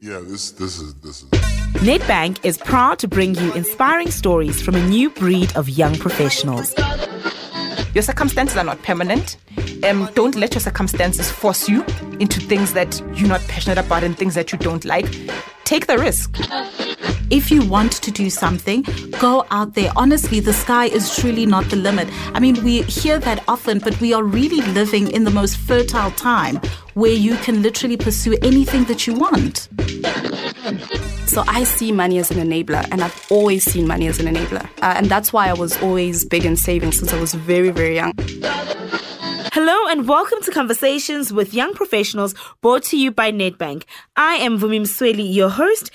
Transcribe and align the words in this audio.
Yeah, 0.00 0.20
this 0.22 0.50
this 0.52 0.78
is 0.78 0.94
this 0.96 1.22
is. 1.22 1.30
Nedbank 1.80 2.44
is 2.44 2.58
proud 2.58 2.98
to 2.98 3.08
bring 3.08 3.34
you 3.34 3.52
inspiring 3.54 4.10
stories 4.10 4.60
from 4.60 4.74
a 4.74 4.86
new 4.88 5.08
breed 5.08 5.56
of 5.56 5.70
young 5.70 5.94
professionals. 5.96 6.74
Your 7.94 8.02
circumstances 8.02 8.58
are 8.58 8.64
not 8.64 8.82
permanent. 8.82 9.38
Um, 9.84 10.10
don't 10.14 10.34
let 10.34 10.54
your 10.54 10.60
circumstances 10.60 11.30
force 11.30 11.66
you 11.66 11.82
into 12.20 12.40
things 12.40 12.74
that 12.74 13.00
you're 13.14 13.28
not 13.28 13.40
passionate 13.48 13.78
about 13.78 14.02
and 14.02 14.16
things 14.16 14.34
that 14.34 14.52
you 14.52 14.58
don't 14.58 14.84
like. 14.84 15.06
Take 15.64 15.86
the 15.86 15.96
risk. 15.96 16.36
If 17.30 17.50
you 17.50 17.66
want 17.66 17.92
to 17.92 18.10
do 18.10 18.30
something, 18.30 18.84
go 19.20 19.44
out 19.50 19.74
there. 19.74 19.90
Honestly, 19.96 20.40
the 20.40 20.52
sky 20.52 20.86
is 20.86 21.16
truly 21.16 21.46
not 21.46 21.64
the 21.70 21.76
limit. 21.76 22.08
I 22.34 22.40
mean, 22.40 22.62
we 22.62 22.82
hear 22.82 23.18
that 23.18 23.42
often, 23.48 23.78
but 23.78 24.00
we 24.00 24.12
are 24.12 24.22
really 24.22 24.60
living 24.72 25.10
in 25.10 25.24
the 25.24 25.30
most 25.30 25.56
fertile 25.56 26.10
time 26.12 26.60
where 26.94 27.12
you 27.12 27.36
can 27.36 27.62
literally 27.62 27.96
pursue 27.96 28.36
anything 28.42 28.84
that 28.84 29.06
you 29.06 29.14
want. 29.14 29.68
So 31.26 31.44
I 31.48 31.64
see 31.64 31.92
money 31.92 32.18
as 32.18 32.30
an 32.30 32.38
enabler, 32.38 32.86
and 32.90 33.02
I've 33.02 33.26
always 33.30 33.64
seen 33.64 33.86
money 33.86 34.06
as 34.06 34.18
an 34.20 34.26
enabler. 34.26 34.64
Uh, 34.80 34.94
and 34.96 35.06
that's 35.06 35.32
why 35.32 35.48
I 35.48 35.52
was 35.52 35.80
always 35.82 36.24
big 36.24 36.44
in 36.44 36.56
saving 36.56 36.92
since 36.92 37.12
I 37.12 37.20
was 37.20 37.34
very, 37.34 37.70
very 37.70 37.96
young. 37.96 38.12
Hello 39.52 39.88
and 39.88 40.06
welcome 40.06 40.40
to 40.42 40.50
Conversations 40.50 41.32
with 41.32 41.54
Young 41.54 41.74
Professionals 41.74 42.34
brought 42.60 42.82
to 42.84 42.98
you 42.98 43.10
by 43.10 43.32
Nedbank. 43.32 43.84
I 44.14 44.34
am 44.34 44.58
Vumi 44.58 44.80
Msweli, 44.80 45.34
your 45.34 45.48
host. 45.48 45.90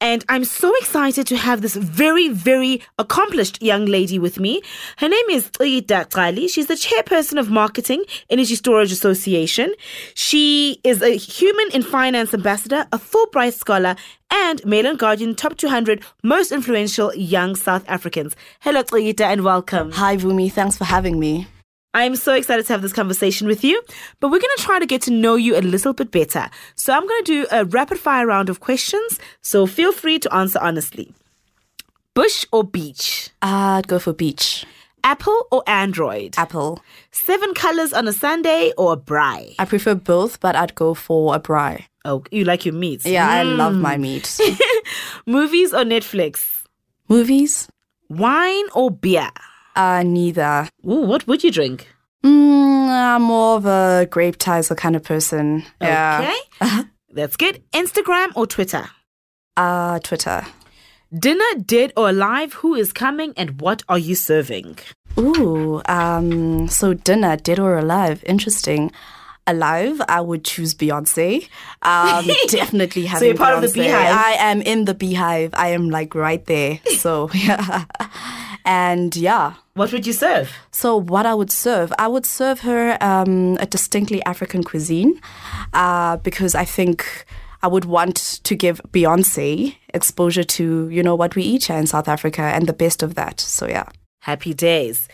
And 0.00 0.24
I'm 0.28 0.44
so 0.44 0.74
excited 0.76 1.26
to 1.28 1.36
have 1.36 1.62
this 1.62 1.74
very, 1.74 2.28
very 2.28 2.82
accomplished 2.98 3.62
young 3.62 3.86
lady 3.86 4.18
with 4.18 4.38
me. 4.38 4.60
Her 4.98 5.08
name 5.08 5.30
is 5.30 5.50
Ida 5.58 6.04
Kali. 6.04 6.48
She's 6.48 6.66
the 6.66 6.74
chairperson 6.74 7.40
of 7.40 7.50
Marketing 7.50 8.04
Energy 8.28 8.56
Storage 8.56 8.92
Association. 8.92 9.72
She 10.14 10.80
is 10.84 11.00
a 11.00 11.16
Human 11.16 11.70
in 11.72 11.82
Finance 11.82 12.34
ambassador, 12.34 12.86
a 12.92 12.98
Fulbright 12.98 13.54
scholar, 13.54 13.96
and 14.30 14.64
Mail 14.66 14.86
and 14.86 14.98
Guardian 14.98 15.34
Top 15.34 15.56
200 15.56 16.04
Most 16.22 16.52
Influential 16.52 17.14
Young 17.14 17.56
South 17.56 17.84
Africans. 17.88 18.36
Hello, 18.60 18.82
Ida, 18.92 19.24
and 19.26 19.44
welcome. 19.44 19.92
Hi, 19.92 20.18
Vumi. 20.18 20.52
Thanks 20.52 20.76
for 20.76 20.84
having 20.84 21.18
me. 21.18 21.46
I'm 21.96 22.14
so 22.14 22.34
excited 22.34 22.66
to 22.66 22.74
have 22.74 22.82
this 22.82 22.92
conversation 22.92 23.46
with 23.46 23.64
you, 23.64 23.82
but 24.20 24.28
we're 24.28 24.38
going 24.38 24.54
to 24.58 24.62
try 24.62 24.78
to 24.78 24.84
get 24.84 25.00
to 25.02 25.10
know 25.10 25.34
you 25.34 25.56
a 25.56 25.64
little 25.64 25.94
bit 25.94 26.10
better. 26.10 26.50
So 26.74 26.92
I'm 26.92 27.08
going 27.08 27.24
to 27.24 27.32
do 27.32 27.46
a 27.50 27.64
rapid 27.64 27.98
fire 27.98 28.26
round 28.26 28.50
of 28.50 28.60
questions, 28.60 29.18
so 29.40 29.66
feel 29.66 29.92
free 29.92 30.18
to 30.18 30.34
answer 30.34 30.58
honestly. 30.60 31.14
Bush 32.12 32.44
or 32.52 32.64
beach? 32.64 33.30
I'd 33.40 33.88
go 33.88 33.98
for 33.98 34.12
beach. 34.12 34.66
Apple 35.04 35.46
or 35.50 35.62
Android? 35.66 36.34
Apple. 36.36 36.80
Seven 37.12 37.54
colors 37.54 37.94
on 37.94 38.06
a 38.06 38.12
Sunday 38.12 38.74
or 38.76 38.92
a 38.92 38.96
braai? 38.98 39.54
I 39.58 39.64
prefer 39.64 39.94
both, 39.94 40.38
but 40.40 40.54
I'd 40.54 40.74
go 40.74 40.92
for 40.92 41.34
a 41.34 41.40
braai. 41.40 41.86
Oh, 42.04 42.24
you 42.30 42.44
like 42.44 42.66
your 42.66 42.74
meats? 42.74 43.06
Yeah, 43.06 43.26
I 43.26 43.42
love 43.42 43.72
mm. 43.72 43.80
my 43.80 43.96
meat. 43.96 44.38
Movies 45.26 45.72
or 45.72 45.84
Netflix? 45.84 46.64
Movies? 47.08 47.68
Wine 48.10 48.64
or 48.74 48.90
beer? 48.90 49.30
Uh, 49.76 50.02
neither. 50.02 50.68
Ooh, 50.84 51.02
what 51.02 51.26
would 51.26 51.44
you 51.44 51.52
drink? 51.52 51.88
Mm, 52.24 52.88
I'm 52.88 53.22
more 53.22 53.56
of 53.56 53.66
a 53.66 54.08
Grapetiser 54.10 54.76
kind 54.76 54.96
of 54.96 55.04
person. 55.04 55.64
Yeah. 55.80 56.34
Okay. 56.60 56.82
That's 57.12 57.36
good. 57.36 57.62
Instagram 57.72 58.32
or 58.34 58.46
Twitter? 58.46 58.88
Uh, 59.56 59.98
Twitter. 60.00 60.44
Dinner, 61.16 61.44
dead 61.64 61.92
or 61.96 62.08
alive, 62.08 62.54
who 62.54 62.74
is 62.74 62.92
coming 62.92 63.32
and 63.36 63.60
what 63.60 63.82
are 63.88 63.98
you 63.98 64.14
serving? 64.14 64.78
Ooh, 65.18 65.80
um, 65.86 66.68
so 66.68 66.94
dinner, 66.94 67.36
dead 67.36 67.58
or 67.58 67.78
alive? 67.78 68.22
Interesting. 68.26 68.90
Alive, 69.46 70.02
I 70.08 70.20
would 70.20 70.44
choose 70.44 70.74
Beyonce. 70.74 71.48
Um, 71.82 72.26
definitely 72.48 73.06
having 73.06 73.20
so 73.20 73.24
you're 73.26 73.36
part 73.36 73.54
of 73.54 73.62
the 73.62 73.72
beehive? 73.72 74.12
I 74.12 74.32
am 74.40 74.60
in 74.60 74.84
the 74.84 74.94
beehive. 74.94 75.50
I 75.54 75.68
am 75.68 75.88
like 75.88 76.14
right 76.16 76.44
there. 76.46 76.80
So 76.98 77.30
yeah, 77.34 77.84
and 78.66 79.16
yeah. 79.16 79.54
What 79.74 79.92
would 79.92 80.06
you 80.06 80.12
serve? 80.12 80.50
So 80.72 80.96
what 80.96 81.24
I 81.26 81.34
would 81.34 81.50
serve, 81.50 81.92
I 81.98 82.08
would 82.08 82.26
serve 82.26 82.60
her 82.60 82.98
um, 83.00 83.56
a 83.60 83.66
distinctly 83.66 84.22
African 84.24 84.62
cuisine, 84.64 85.20
uh, 85.72 86.16
because 86.18 86.54
I 86.54 86.64
think 86.64 87.24
I 87.62 87.68
would 87.68 87.84
want 87.86 88.40
to 88.44 88.54
give 88.54 88.80
Beyonce 88.92 89.76
exposure 89.94 90.44
to 90.44 90.88
you 90.90 91.02
know 91.02 91.14
what 91.14 91.34
we 91.36 91.42
eat 91.42 91.64
here 91.64 91.78
in 91.78 91.86
South 91.86 92.08
Africa 92.08 92.42
and 92.42 92.66
the 92.66 92.72
best 92.74 93.02
of 93.02 93.14
that. 93.14 93.40
So 93.40 93.66
yeah. 93.66 93.88
Happy 94.20 94.54
days. 94.54 95.06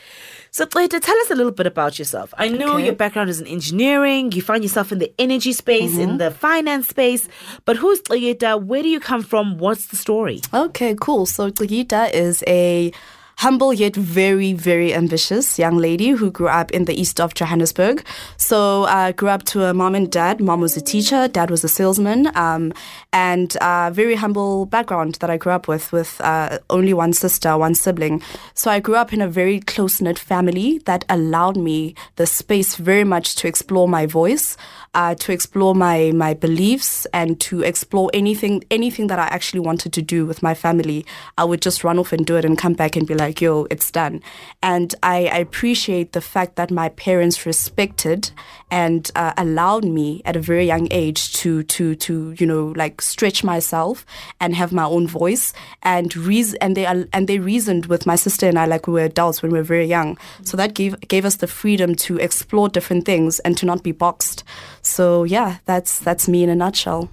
So, 0.52 0.64
Tleta, 0.64 0.98
tell 0.98 1.18
us 1.20 1.30
a 1.30 1.34
little 1.34 1.52
bit 1.52 1.66
about 1.66 1.98
yourself. 1.98 2.32
I 2.38 2.48
know 2.48 2.76
Okay. 2.76 2.86
your 2.86 2.94
background 2.94 3.28
is 3.28 3.42
in 3.42 3.46
engineering, 3.46 4.32
you 4.32 4.40
find 4.40 4.62
yourself 4.62 4.90
in 4.90 5.00
the 5.00 5.12
energy 5.18 5.52
space, 5.52 5.98
in 5.98 6.16
the 6.16 6.30
finance 6.30 6.88
space, 6.88 7.28
but 7.66 7.76
who's 7.76 8.00
Tleta? 8.02 8.62
Where 8.62 8.82
do 8.82 8.88
you 8.88 9.00
come 9.00 9.22
from? 9.22 9.58
What's 9.58 9.86
the 9.88 9.96
story? 9.96 10.40
Okay, 10.54 10.94
cool. 10.98 11.26
So 11.26 11.50
Gita 11.50 12.08
is 12.16 12.42
a 12.46 12.90
humble 13.36 13.72
yet 13.72 13.96
very, 13.96 14.52
very 14.52 14.94
ambitious 14.94 15.58
young 15.58 15.76
lady 15.76 16.10
who 16.10 16.30
grew 16.30 16.48
up 16.48 16.70
in 16.70 16.84
the 16.84 16.98
east 17.00 17.20
of 17.20 17.34
Johannesburg. 17.34 18.04
So 18.36 18.84
uh, 18.84 19.12
grew 19.12 19.28
up 19.28 19.44
to 19.44 19.64
a 19.64 19.74
mom 19.74 19.94
and 19.94 20.10
dad. 20.10 20.40
Mom 20.40 20.60
was 20.60 20.76
a 20.76 20.80
teacher, 20.80 21.28
dad 21.28 21.50
was 21.50 21.64
a 21.64 21.68
salesman, 21.68 22.34
um, 22.36 22.72
and 23.12 23.56
uh, 23.56 23.90
very 23.92 24.14
humble 24.14 24.66
background 24.66 25.16
that 25.16 25.30
I 25.30 25.36
grew 25.36 25.52
up 25.52 25.68
with, 25.68 25.92
with 25.92 26.20
uh, 26.20 26.58
only 26.70 26.94
one 26.94 27.12
sister, 27.12 27.56
one 27.56 27.74
sibling. 27.74 28.22
So 28.54 28.70
I 28.70 28.80
grew 28.80 28.96
up 28.96 29.12
in 29.12 29.20
a 29.20 29.28
very 29.28 29.60
close 29.60 30.00
knit 30.00 30.18
family 30.18 30.78
that 30.86 31.04
allowed 31.08 31.56
me 31.56 31.94
the 32.16 32.26
space 32.26 32.76
very 32.76 33.04
much 33.04 33.34
to 33.36 33.48
explore 33.48 33.88
my 33.88 34.06
voice. 34.06 34.56
Uh, 34.94 35.14
to 35.14 35.32
explore 35.32 35.74
my 35.74 36.12
my 36.14 36.34
beliefs 36.34 37.06
and 37.14 37.40
to 37.40 37.62
explore 37.62 38.10
anything 38.12 38.62
anything 38.70 39.06
that 39.06 39.18
I 39.18 39.24
actually 39.24 39.60
wanted 39.60 39.94
to 39.94 40.02
do 40.02 40.26
with 40.26 40.42
my 40.42 40.52
family, 40.52 41.06
I 41.38 41.44
would 41.44 41.62
just 41.62 41.82
run 41.82 41.98
off 41.98 42.12
and 42.12 42.26
do 42.26 42.36
it 42.36 42.44
and 42.44 42.58
come 42.58 42.74
back 42.74 42.94
and 42.94 43.06
be 43.06 43.14
like, 43.14 43.40
"Yo, 43.40 43.66
it's 43.70 43.90
done." 43.90 44.20
And 44.62 44.94
I, 45.02 45.28
I 45.28 45.38
appreciate 45.38 46.12
the 46.12 46.20
fact 46.20 46.56
that 46.56 46.70
my 46.70 46.90
parents 46.90 47.46
respected 47.46 48.32
and 48.70 49.10
uh, 49.16 49.32
allowed 49.36 49.84
me 49.84 50.22
at 50.24 50.36
a 50.36 50.40
very 50.40 50.66
young 50.66 50.88
age 50.90 51.32
to 51.34 51.62
to 51.64 51.94
to 51.94 52.34
you 52.38 52.46
know 52.46 52.72
like 52.76 53.00
stretch 53.00 53.44
myself 53.44 54.04
and 54.40 54.54
have 54.54 54.72
my 54.72 54.84
own 54.84 55.06
voice 55.06 55.54
and 55.82 56.16
reason 56.16 56.58
and 56.60 56.76
they 56.76 56.84
and 56.86 57.28
they 57.28 57.38
reasoned 57.38 57.86
with 57.86 58.06
my 58.06 58.16
sister 58.16 58.46
and 58.46 58.58
I 58.58 58.66
like 58.66 58.86
we 58.86 58.94
were 58.94 59.00
adults 59.00 59.42
when 59.42 59.52
we 59.52 59.58
were 59.58 59.64
very 59.64 59.86
young. 59.86 60.18
So 60.42 60.56
that 60.56 60.74
gave 60.74 61.00
gave 61.08 61.24
us 61.24 61.36
the 61.36 61.46
freedom 61.46 61.94
to 61.96 62.18
explore 62.18 62.68
different 62.68 63.06
things 63.06 63.40
and 63.40 63.56
to 63.58 63.66
not 63.66 63.82
be 63.82 63.92
boxed. 63.92 64.44
So 64.92 65.24
yeah, 65.24 65.58
that's 65.64 65.98
that's 66.00 66.28
me 66.28 66.42
in 66.42 66.50
a 66.50 66.54
nutshell. 66.54 67.08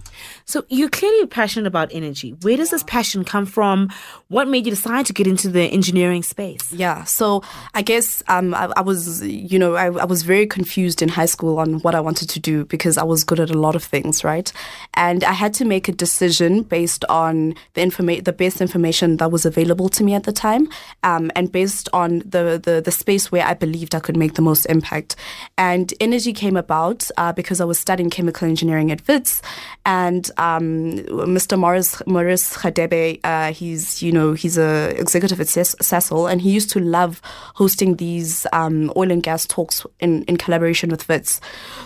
So, 0.50 0.66
you're 0.70 0.90
clearly 0.90 1.28
passionate 1.28 1.68
about 1.68 1.90
energy. 1.92 2.32
Where 2.42 2.58
does 2.58 2.72
this 2.72 2.82
passion 2.82 3.24
come 3.24 3.46
from? 3.46 3.90
What 4.30 4.48
made 4.48 4.66
you 4.66 4.72
decide 4.72 5.06
to 5.06 5.14
get 5.14 5.28
into 5.28 5.48
the 5.48 5.62
engineering 5.62 6.24
space? 6.24 6.74
Yeah, 6.74 7.04
so 7.04 7.44
I 7.76 7.84
guess 7.84 8.24
um, 8.28 8.56
I, 8.56 8.72
I 8.76 8.82
was, 8.82 9.24
you 9.24 9.60
know, 9.60 9.76
I, 9.76 9.86
I 9.86 10.06
was 10.06 10.24
very 10.24 10.48
confused 10.48 11.04
in 11.04 11.10
high 11.10 11.28
school 11.28 11.60
on 11.60 11.80
what 11.82 11.94
I 11.94 12.00
wanted 12.00 12.30
to 12.32 12.40
do 12.40 12.66
because 12.66 12.98
I 12.98 13.04
was 13.04 13.24
good 13.24 13.40
at 13.40 13.52
a 13.52 13.60
lot 13.60 13.76
of 13.76 13.84
things, 13.84 14.24
right? 14.24 14.52
And 14.96 15.24
I 15.24 15.34
had 15.34 15.54
to 15.56 15.66
make 15.66 15.88
a 15.88 15.92
decision 15.92 16.64
based 16.64 17.06
on 17.10 17.54
the 17.76 17.82
informa- 17.82 18.24
the 18.24 18.34
best 18.34 18.60
information 18.60 19.18
that 19.18 19.32
was 19.32 19.46
available 19.46 19.88
to 19.90 20.04
me 20.04 20.16
at 20.16 20.24
the 20.24 20.34
time, 20.34 20.68
um, 21.04 21.32
and 21.36 21.52
based 21.52 21.90
on 21.94 22.20
the, 22.20 22.60
the 22.64 22.82
the 22.84 22.92
space 22.92 23.32
where 23.32 23.46
I 23.46 23.54
believed 23.54 23.94
I 23.94 24.00
could 24.00 24.18
make 24.18 24.34
the 24.34 24.42
most 24.42 24.66
impact. 24.66 25.16
And 25.58 25.94
energy 26.00 26.34
came 26.34 26.58
about 26.58 27.10
uh, 27.18 27.34
because 27.34 27.62
I 27.62 27.66
was 27.70 27.80
studying 27.80 28.10
chemical 28.10 28.48
engineering 28.48 28.92
at 28.92 29.08
Wits, 29.08 29.42
and 29.86 30.30
um, 30.38 30.98
Mr. 31.36 31.58
Morris 31.58 32.02
Morris 32.06 32.58
Khadebe, 32.58 33.20
uh, 33.24 33.54
he's 33.54 34.04
you 34.04 34.12
know 34.12 34.34
he's 34.34 34.58
a 34.58 34.94
executive 35.00 35.40
at 35.40 35.48
Sasol, 35.48 36.30
and 36.30 36.42
he 36.42 36.52
used 36.52 36.70
to 36.72 36.80
love 36.80 37.22
hosting 37.56 37.96
these 37.96 38.46
um, 38.52 38.92
oil 38.98 39.12
and 39.12 39.24
gas 39.24 39.46
talks 39.46 39.86
in, 40.00 40.24
in 40.24 40.36
collaboration 40.38 40.90
with 40.90 41.08
Wits. 41.08 41.40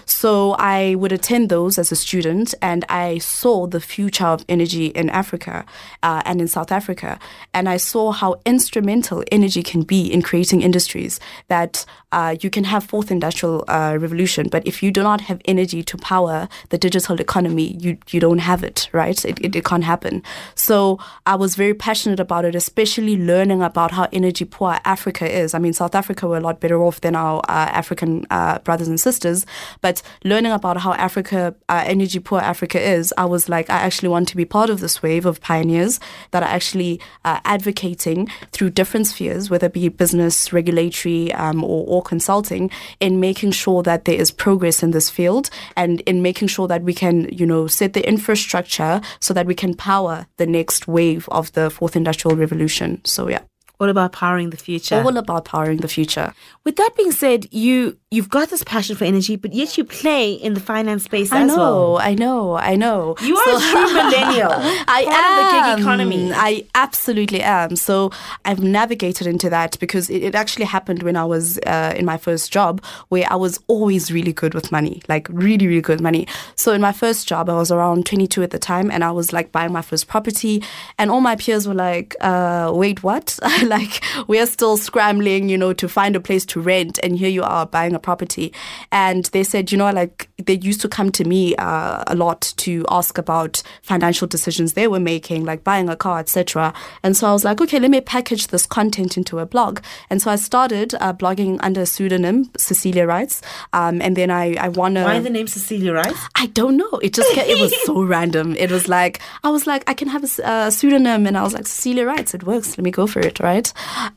So 0.06 0.56
I 0.58 0.96
would 0.96 1.12
attend 1.12 1.50
those 1.50 1.78
as 1.78 1.92
a 1.92 1.96
student, 1.96 2.56
and 2.62 2.86
I 2.90 3.20
saw 3.20 3.68
the 3.68 3.80
future 3.80 4.26
of 4.26 4.46
energy 4.50 4.88
in 4.88 5.10
Africa 5.10 5.66
uh, 6.02 6.22
and 6.26 6.42
in 6.42 6.48
South 6.48 6.72
Africa, 6.72 7.20
and 7.54 7.70
I 7.70 7.78
saw 7.78 8.12
how 8.12 8.36
instrumental 8.46 9.24
energy 9.32 9.64
can 9.64 9.84
be 9.84 10.12
in 10.12 10.22
creating 10.22 10.62
industries. 10.62 11.20
That 11.50 11.86
uh, 12.12 12.36
you 12.42 12.50
can 12.50 12.64
have 12.64 12.84
fourth 12.84 13.12
industrial 13.12 13.66
uh, 13.68 13.98
revolution, 14.00 14.48
but 14.50 14.66
if 14.66 14.84
you 14.84 14.92
do 14.92 15.04
not 15.04 15.22
have 15.22 15.42
energy 15.46 15.73
to 15.82 15.98
power 15.98 16.48
the 16.70 16.78
digital 16.78 17.20
economy, 17.20 17.76
you 17.80 17.98
you 18.12 18.20
don't 18.20 18.40
have 18.40 18.64
it, 18.64 18.90
right? 18.92 19.24
It, 19.26 19.40
it, 19.40 19.56
it 19.56 19.66
can't 19.66 19.84
happen. 19.84 20.22
So 20.56 21.00
I 21.26 21.36
was 21.36 21.56
very 21.56 21.74
passionate 21.74 22.20
about 22.20 22.46
it, 22.46 22.54
especially 22.54 23.18
learning 23.18 23.62
about 23.64 23.92
how 23.92 24.08
energy 24.12 24.46
poor 24.46 24.78
Africa 24.86 25.28
is. 25.28 25.54
I 25.54 25.60
mean, 25.60 25.74
South 25.74 25.96
Africa 25.96 26.28
were 26.28 26.38
a 26.38 26.42
lot 26.42 26.60
better 26.60 26.84
off 26.84 27.02
than 27.02 27.16
our 27.16 27.40
uh, 27.50 27.70
African 27.82 28.28
uh, 28.30 28.60
brothers 28.60 28.88
and 28.88 29.00
sisters, 29.00 29.46
but 29.82 30.02
learning 30.24 30.52
about 30.52 30.78
how 30.78 30.94
Africa, 30.94 31.56
uh, 31.70 31.84
energy 31.86 32.20
poor 32.20 32.40
Africa 32.40 32.80
is, 32.80 33.14
I 33.18 33.26
was 33.26 33.48
like, 33.48 33.70
I 33.70 33.78
actually 33.78 34.10
want 34.10 34.28
to 34.30 34.38
be 34.38 34.46
part 34.46 34.70
of 34.70 34.80
this 34.82 35.02
wave 35.02 35.26
of 35.26 35.40
pioneers 35.42 36.00
that 36.32 36.44
are 36.44 36.50
actually 36.50 37.00
uh, 37.24 37.40
advocating 37.46 38.30
through 38.52 38.72
different 38.72 39.08
spheres, 39.08 39.50
whether 39.50 39.68
it 39.68 39.74
be 39.74 39.88
business, 39.90 40.52
regulatory, 40.52 41.32
um, 41.34 41.64
or, 41.64 41.86
or 41.88 42.02
consulting, 42.02 42.70
in 43.00 43.20
making 43.20 43.52
sure 43.52 43.82
that 43.84 44.06
there 44.06 44.20
is 44.20 44.32
progress 44.32 44.84
in 44.84 44.92
this 44.92 45.10
field 45.10 45.50
and 45.76 46.02
in 46.02 46.22
making 46.22 46.48
sure 46.48 46.68
that 46.68 46.84
we 46.84 46.94
can, 46.94 47.30
you 47.32 47.46
know, 47.46 47.68
set 47.68 47.94
the 47.94 48.08
infrastructure 48.08 49.02
so 49.20 49.34
that 49.34 49.46
we 49.46 49.56
can 49.56 49.74
power 49.74 50.28
the 50.38 50.48
next 50.48 50.88
wave 50.88 51.28
of 51.30 51.52
the 51.54 51.70
fourth 51.70 51.96
industrial 51.96 52.36
revolution. 52.36 53.02
So 53.06 53.30
yeah. 53.30 53.42
All 53.80 53.90
about 53.90 54.12
powering 54.12 54.52
the 54.52 54.58
future. 54.58 55.02
All 55.04 55.18
about 55.18 55.46
powering 55.46 55.78
the 55.78 55.88
future. 55.88 56.34
With 56.64 56.76
that 56.78 56.92
being 56.96 57.12
said, 57.12 57.52
you 57.52 57.98
you've 58.12 58.30
got 58.30 58.50
this 58.50 58.64
passion 58.64 58.96
for 58.96 59.04
energy, 59.06 59.36
but 59.36 59.52
yet 59.54 59.78
you 59.78 59.84
play 59.84 60.32
in 60.34 60.54
the 60.54 60.60
finance 60.60 61.04
space 61.06 61.32
I 61.32 61.42
as 61.42 61.48
know, 61.48 61.58
well. 61.58 61.98
I 61.98 62.14
know, 62.14 62.56
I 62.56 62.76
know. 62.76 63.16
You 63.22 63.36
are 63.36 63.58
a 63.58 63.60
true 63.60 63.94
millennial. 63.94 64.52
I 64.54 65.06
am. 65.10 65.34
the 65.44 65.76
gig 65.76 65.82
economy. 65.84 66.32
I 66.34 66.66
absolutely 66.76 67.42
am. 67.42 67.76
So 67.76 68.12
I've 68.46 68.62
navigated 68.62 69.26
into 69.26 69.50
that 69.50 69.78
because 69.80 70.10
it, 70.10 70.22
it 70.24 70.36
actually 70.36 70.66
happened 70.66 71.02
when 71.04 71.16
I 71.16 71.26
was 71.26 71.58
uh, 71.66 71.94
in 71.98 72.06
my 72.06 72.18
first 72.18 72.54
job, 72.54 72.84
where 73.10 73.26
I 73.30 73.36
was 73.36 73.60
always 73.68 74.12
really 74.12 74.34
good 74.34 74.54
with 74.54 74.72
money, 74.72 75.02
like 75.10 75.28
really, 75.30 75.68
really 75.68 75.82
good 75.82 75.94
with 75.96 76.02
money. 76.02 76.28
So 76.56 76.74
in 76.74 76.82
my 76.82 76.92
first 76.94 77.28
job, 77.28 77.50
I 77.50 77.56
was 77.56 77.72
around 77.72 78.06
22 78.06 78.44
at 78.44 78.52
the 78.52 78.60
time, 78.60 78.92
and 78.92 79.04
I 79.04 79.12
was 79.12 79.34
like 79.34 79.52
buying 79.52 79.74
my 79.74 79.82
first 79.82 80.08
property, 80.08 80.64
and 81.00 81.10
all 81.10 81.22
my 81.22 81.36
peers 81.36 81.68
were 81.68 81.74
like, 81.74 82.16
uh, 82.22 82.72
"Wait, 82.74 83.02
what? 83.04 83.40
like 83.68 84.04
we're 84.28 84.46
still 84.46 84.78
scrambling, 84.78 85.50
you 85.50 85.58
know, 85.58 85.74
to 85.74 85.88
find 85.88 86.16
a 86.16 86.20
place 86.20 86.46
to 86.48 86.62
rent, 86.62 87.00
and 87.04 87.18
here 87.18 87.30
you 87.30 87.44
are 87.44 87.66
buying 87.66 87.94
a 87.94 88.00
property." 88.00 88.54
And 88.92 89.26
they 89.26 89.44
said, 89.44 89.72
you 89.72 89.78
know, 89.78 89.92
like 89.92 90.30
they 90.38 90.56
used 90.56 90.82
to 90.82 90.90
come 90.90 91.12
to 91.14 91.24
me 91.24 91.56
uh, 91.56 92.04
a 92.08 92.16
lot 92.16 92.54
to 92.58 92.86
ask 92.90 93.18
about 93.18 93.62
financial 93.82 94.28
decisions 94.28 94.74
they 94.74 94.88
were 94.88 95.00
making, 95.00 95.46
like 95.46 95.64
buying 95.64 95.90
a 95.90 95.96
car, 95.96 96.20
etc. 96.20 96.74
And 97.04 97.16
so 97.16 97.28
I 97.28 97.34
was 97.34 97.44
like, 97.44 97.62
okay, 97.62 97.80
let 97.80 97.92
me 97.92 98.02
package 98.02 98.48
this 98.48 98.66
content 98.66 99.18
into 99.18 99.40
a 99.40 99.46
blog. 99.46 99.80
And 100.10 100.22
so 100.22 100.32
I 100.32 100.36
started 100.36 100.96
uh, 100.96 101.14
blogging 101.14 101.60
under 101.62 101.82
a 101.82 101.86
pseudonym, 101.86 102.50
Cecilia 102.58 103.06
Writes, 103.06 103.42
um, 103.74 104.02
and 104.02 104.16
then 104.16 104.32
I 104.32 104.56
I 104.56 104.70
won 104.70 104.98
a. 104.98 105.04
Why 105.04 105.20
the 105.20 105.30
name 105.30 105.48
Cecilia 105.48 105.94
Writes? 105.94 106.20
I 106.36 106.48
don't 106.48 106.78
know. 106.78 107.00
It 107.02 107.14
just 107.14 107.36
it 107.38 107.60
was 107.60 107.74
so 107.86 108.02
random. 108.16 108.56
It 108.56 108.72
was 108.72 108.88
like 108.88 109.20
I 109.44 109.50
was 109.50 109.68
like 109.68 109.84
I 109.88 109.94
can 109.94 110.08
have 110.08 110.24
a 110.24 110.72
pseudonym, 110.72 111.28
and 111.28 111.38
I 111.38 111.44
was 111.44 111.54
like 111.54 111.68
Cecilia 111.68 112.06
writes. 112.06 112.34
It 112.34 112.44
works. 112.44 112.78
Let 112.78 112.84
me 112.84 112.92
go 112.92 113.08
for 113.08 113.20
it, 113.20 113.40
right? 113.40 113.53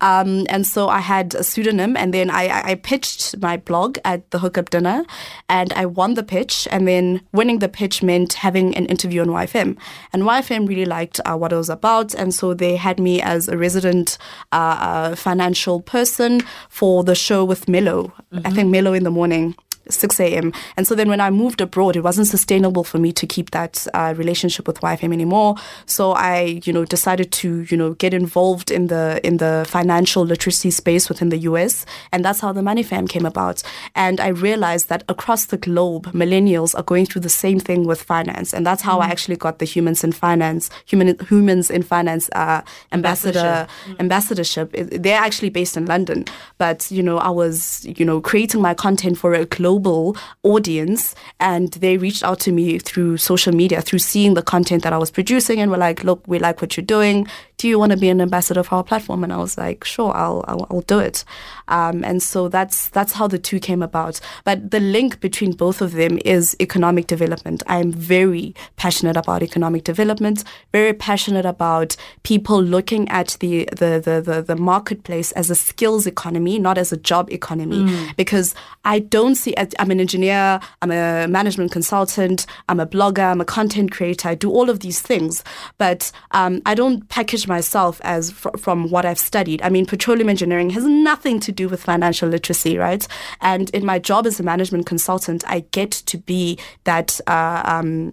Um, 0.00 0.46
and 0.48 0.66
so 0.66 0.88
I 0.88 1.00
had 1.00 1.34
a 1.34 1.44
pseudonym, 1.44 1.96
and 1.96 2.12
then 2.12 2.30
I, 2.30 2.48
I 2.48 2.62
I 2.66 2.74
pitched 2.74 3.36
my 3.38 3.56
blog 3.56 3.98
at 4.04 4.30
the 4.30 4.38
hookup 4.38 4.70
dinner, 4.70 5.04
and 5.48 5.72
I 5.74 5.86
won 5.86 6.14
the 6.14 6.22
pitch. 6.22 6.66
And 6.70 6.86
then 6.86 7.20
winning 7.32 7.60
the 7.60 7.68
pitch 7.68 8.02
meant 8.02 8.34
having 8.34 8.74
an 8.76 8.86
interview 8.86 9.22
on 9.22 9.28
YFM, 9.28 9.76
and 10.12 10.22
YFM 10.22 10.68
really 10.68 10.84
liked 10.84 11.20
uh, 11.24 11.36
what 11.36 11.52
it 11.52 11.56
was 11.56 11.70
about, 11.70 12.14
and 12.14 12.34
so 12.34 12.54
they 12.54 12.76
had 12.76 12.98
me 12.98 13.20
as 13.22 13.48
a 13.48 13.56
resident 13.56 14.18
uh, 14.52 14.76
uh, 14.80 15.14
financial 15.16 15.80
person 15.80 16.40
for 16.68 17.04
the 17.04 17.14
show 17.14 17.44
with 17.44 17.68
Mello. 17.68 18.12
I 18.44 18.50
think 18.50 18.70
Mello 18.70 18.92
in 18.92 19.04
the 19.04 19.10
morning. 19.10 19.54
6 19.88 20.20
a.m. 20.20 20.52
And 20.76 20.86
so 20.86 20.94
then 20.94 21.08
when 21.08 21.20
I 21.20 21.30
moved 21.30 21.60
abroad, 21.60 21.96
it 21.96 22.02
wasn't 22.02 22.26
sustainable 22.26 22.84
for 22.84 22.98
me 22.98 23.12
to 23.12 23.26
keep 23.26 23.50
that 23.50 23.86
uh, 23.94 24.14
relationship 24.16 24.66
with 24.66 24.80
YFM 24.80 25.12
anymore. 25.12 25.54
So 25.86 26.12
I, 26.12 26.60
you 26.64 26.72
know, 26.72 26.84
decided 26.84 27.32
to, 27.32 27.62
you 27.70 27.76
know, 27.76 27.94
get 27.94 28.12
involved 28.14 28.70
in 28.70 28.86
the 28.88 29.20
in 29.24 29.36
the 29.38 29.64
financial 29.68 30.24
literacy 30.24 30.70
space 30.70 31.08
within 31.08 31.28
the 31.30 31.38
US, 31.38 31.86
and 32.12 32.24
that's 32.24 32.40
how 32.40 32.52
the 32.52 32.62
Money 32.62 32.82
Fam 32.82 33.06
came 33.06 33.26
about. 33.26 33.62
And 33.94 34.20
I 34.20 34.28
realized 34.28 34.88
that 34.88 35.04
across 35.08 35.46
the 35.46 35.56
globe, 35.56 36.06
millennials 36.12 36.74
are 36.78 36.82
going 36.82 37.06
through 37.06 37.22
the 37.22 37.28
same 37.28 37.58
thing 37.60 37.86
with 37.86 38.02
finance, 38.02 38.52
and 38.54 38.66
that's 38.66 38.82
how 38.82 38.98
I 39.00 39.06
actually 39.06 39.36
got 39.36 39.58
the 39.58 39.64
Humans 39.64 40.02
in 40.04 40.12
Finance, 40.12 40.70
Human 40.86 41.16
Humans 41.28 41.70
in 41.70 41.82
Finance 41.82 42.28
uh, 42.34 42.62
ambassador 42.92 43.66
ambassadorship. 44.00 44.70
It- 44.74 45.02
They're 45.02 45.20
actually 45.20 45.50
based 45.50 45.76
in 45.76 45.86
London, 45.86 46.24
but 46.58 46.90
you 46.90 47.02
know, 47.02 47.18
I 47.18 47.30
was, 47.30 47.84
you 47.98 48.04
know, 48.04 48.20
creating 48.20 48.60
my 48.62 48.74
content 48.74 49.18
for 49.18 49.32
a 49.34 49.44
global 49.44 49.75
audience, 50.42 51.14
and 51.40 51.72
they 51.72 51.96
reached 51.96 52.22
out 52.22 52.40
to 52.40 52.52
me 52.52 52.78
through 52.78 53.16
social 53.16 53.54
media, 53.54 53.80
through 53.82 53.98
seeing 53.98 54.34
the 54.34 54.42
content 54.42 54.82
that 54.82 54.92
I 54.92 54.98
was 54.98 55.10
producing, 55.10 55.60
and 55.60 55.70
were 55.70 55.76
like, 55.76 56.04
"Look, 56.04 56.22
we 56.26 56.38
like 56.38 56.60
what 56.60 56.76
you're 56.76 56.84
doing. 56.86 57.26
Do 57.58 57.68
you 57.68 57.78
want 57.78 57.92
to 57.92 57.98
be 57.98 58.08
an 58.08 58.20
ambassador 58.20 58.62
for 58.62 58.76
our 58.76 58.84
platform?" 58.84 59.24
And 59.24 59.32
I 59.32 59.38
was 59.38 59.56
like, 59.58 59.84
"Sure, 59.84 60.12
I'll, 60.14 60.44
I'll, 60.48 60.66
I'll 60.70 60.80
do 60.82 60.98
it." 60.98 61.24
Um, 61.68 62.04
and 62.04 62.22
so 62.22 62.48
that's 62.48 62.88
that's 62.90 63.12
how 63.12 63.26
the 63.26 63.38
two 63.38 63.58
came 63.60 63.82
about. 63.82 64.20
But 64.44 64.70
the 64.70 64.80
link 64.80 65.20
between 65.20 65.52
both 65.52 65.80
of 65.80 65.92
them 65.92 66.18
is 66.24 66.56
economic 66.60 67.06
development. 67.06 67.62
I 67.66 67.78
am 67.78 67.92
very 67.92 68.54
passionate 68.76 69.16
about 69.16 69.42
economic 69.42 69.84
development. 69.84 70.44
Very 70.72 70.92
passionate 70.92 71.46
about 71.46 71.96
people 72.22 72.62
looking 72.62 73.08
at 73.08 73.36
the 73.40 73.68
the 73.72 74.00
the 74.04 74.22
the, 74.24 74.42
the 74.42 74.56
marketplace 74.56 75.32
as 75.32 75.50
a 75.50 75.54
skills 75.54 76.06
economy, 76.06 76.58
not 76.58 76.78
as 76.78 76.92
a 76.92 76.96
job 76.96 77.30
economy. 77.30 77.84
Because 78.16 78.54
I 78.84 78.98
don't 79.00 79.34
see. 79.34 79.54
I'm 79.78 79.90
an 79.90 80.00
engineer. 80.00 80.60
I'm 80.82 80.90
a 80.90 81.26
management 81.26 81.72
consultant. 81.72 82.46
I'm 82.68 82.80
a 82.80 82.86
blogger. 82.86 83.30
I'm 83.30 83.40
a 83.40 83.44
content 83.44 83.90
creator. 83.90 84.28
I 84.28 84.34
do 84.34 84.50
all 84.50 84.70
of 84.70 84.80
these 84.80 85.00
things, 85.00 85.42
but 85.78 86.12
um, 86.32 86.62
I 86.66 86.74
don't 86.74 87.08
package 87.08 87.45
myself 87.46 88.00
as 88.04 88.30
fr- 88.30 88.56
from 88.58 88.90
what 88.90 89.04
I've 89.04 89.18
studied. 89.18 89.62
I 89.62 89.68
mean, 89.68 89.86
petroleum 89.86 90.28
engineering 90.28 90.70
has 90.70 90.84
nothing 90.84 91.40
to 91.40 91.52
do 91.52 91.68
with 91.68 91.82
financial 91.82 92.28
literacy, 92.28 92.78
right? 92.78 93.06
And 93.40 93.70
in 93.70 93.84
my 93.84 93.98
job 93.98 94.26
as 94.26 94.40
a 94.40 94.42
management 94.42 94.86
consultant, 94.86 95.44
I 95.46 95.60
get 95.70 95.90
to 95.90 96.18
be 96.18 96.58
that. 96.84 97.20
Uh, 97.26 97.62
um, 97.64 98.12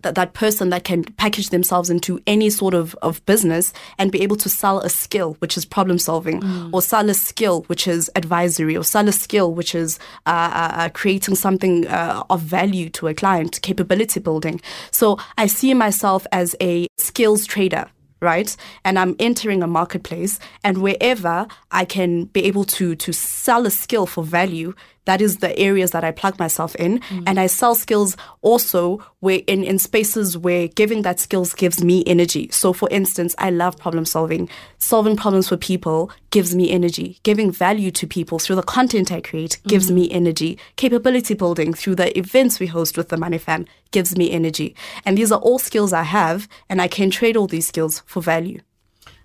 that, 0.00 0.14
that 0.14 0.32
person 0.32 0.70
that 0.70 0.84
can 0.84 1.04
package 1.04 1.50
themselves 1.50 1.90
into 1.90 2.20
any 2.26 2.50
sort 2.50 2.74
of, 2.74 2.94
of 3.02 3.24
business 3.26 3.72
and 3.98 4.10
be 4.10 4.22
able 4.22 4.36
to 4.36 4.48
sell 4.48 4.80
a 4.80 4.88
skill, 4.88 5.34
which 5.40 5.56
is 5.56 5.64
problem 5.64 5.98
solving, 5.98 6.42
or 6.72 6.82
sell 6.82 7.08
a 7.10 7.14
skill, 7.14 7.62
which 7.64 7.86
is 7.86 8.10
advisory, 8.16 8.76
or 8.76 8.84
sell 8.84 9.08
a 9.08 9.12
skill, 9.12 9.52
which 9.52 9.74
is 9.74 9.98
uh, 10.26 10.30
uh, 10.30 10.72
uh, 10.74 10.88
creating 10.90 11.34
something 11.34 11.86
uh, 11.88 12.22
of 12.30 12.40
value 12.40 12.88
to 12.90 13.08
a 13.08 13.14
client, 13.14 13.60
capability 13.62 14.20
building. 14.20 14.60
So 14.90 15.18
I 15.36 15.46
see 15.46 15.74
myself 15.74 16.26
as 16.32 16.56
a 16.60 16.86
skills 16.96 17.46
trader 17.46 17.86
right? 18.22 18.56
And 18.84 18.98
I'm 18.98 19.16
entering 19.18 19.62
a 19.62 19.66
marketplace, 19.66 20.38
and 20.64 20.78
wherever 20.78 21.46
I 21.70 21.84
can 21.84 22.24
be 22.26 22.44
able 22.44 22.64
to 22.76 22.94
to 22.94 23.12
sell 23.12 23.66
a 23.66 23.70
skill 23.70 24.06
for 24.06 24.24
value, 24.24 24.74
that 25.04 25.20
is 25.20 25.38
the 25.38 25.56
areas 25.58 25.90
that 25.90 26.04
I 26.04 26.12
plug 26.12 26.38
myself 26.38 26.74
in, 26.76 27.00
mm. 27.00 27.24
and 27.26 27.40
I 27.40 27.46
sell 27.46 27.74
skills 27.74 28.16
also 28.40 29.04
where 29.20 29.40
in 29.46 29.64
in 29.64 29.78
spaces 29.78 30.38
where 30.38 30.68
giving 30.68 31.02
that 31.02 31.20
skills 31.20 31.54
gives 31.54 31.82
me 31.82 32.04
energy. 32.06 32.48
So, 32.50 32.72
for 32.72 32.88
instance, 32.90 33.34
I 33.38 33.50
love 33.50 33.76
problem 33.78 34.04
solving. 34.04 34.48
Solving 34.78 35.16
problems 35.16 35.48
for 35.48 35.56
people 35.56 36.10
gives 36.30 36.54
me 36.54 36.70
energy. 36.70 37.18
Giving 37.22 37.50
value 37.52 37.90
to 37.92 38.06
people 38.06 38.38
through 38.38 38.56
the 38.56 38.62
content 38.62 39.12
I 39.12 39.20
create 39.20 39.58
gives 39.66 39.90
mm. 39.90 39.94
me 39.94 40.10
energy. 40.10 40.58
Capability 40.76 41.34
building 41.34 41.74
through 41.74 41.96
the 41.96 42.16
events 42.18 42.60
we 42.60 42.66
host 42.66 42.96
with 42.96 43.08
the 43.08 43.16
Money 43.16 43.38
Fam 43.38 43.66
gives 43.90 44.16
me 44.16 44.30
energy. 44.30 44.74
And 45.04 45.16
these 45.16 45.32
are 45.32 45.40
all 45.40 45.58
skills 45.58 45.92
I 45.92 46.02
have, 46.02 46.48
and 46.68 46.80
I 46.80 46.88
can 46.88 47.10
trade 47.10 47.36
all 47.36 47.46
these 47.46 47.68
skills 47.68 48.02
for 48.06 48.22
value. 48.22 48.60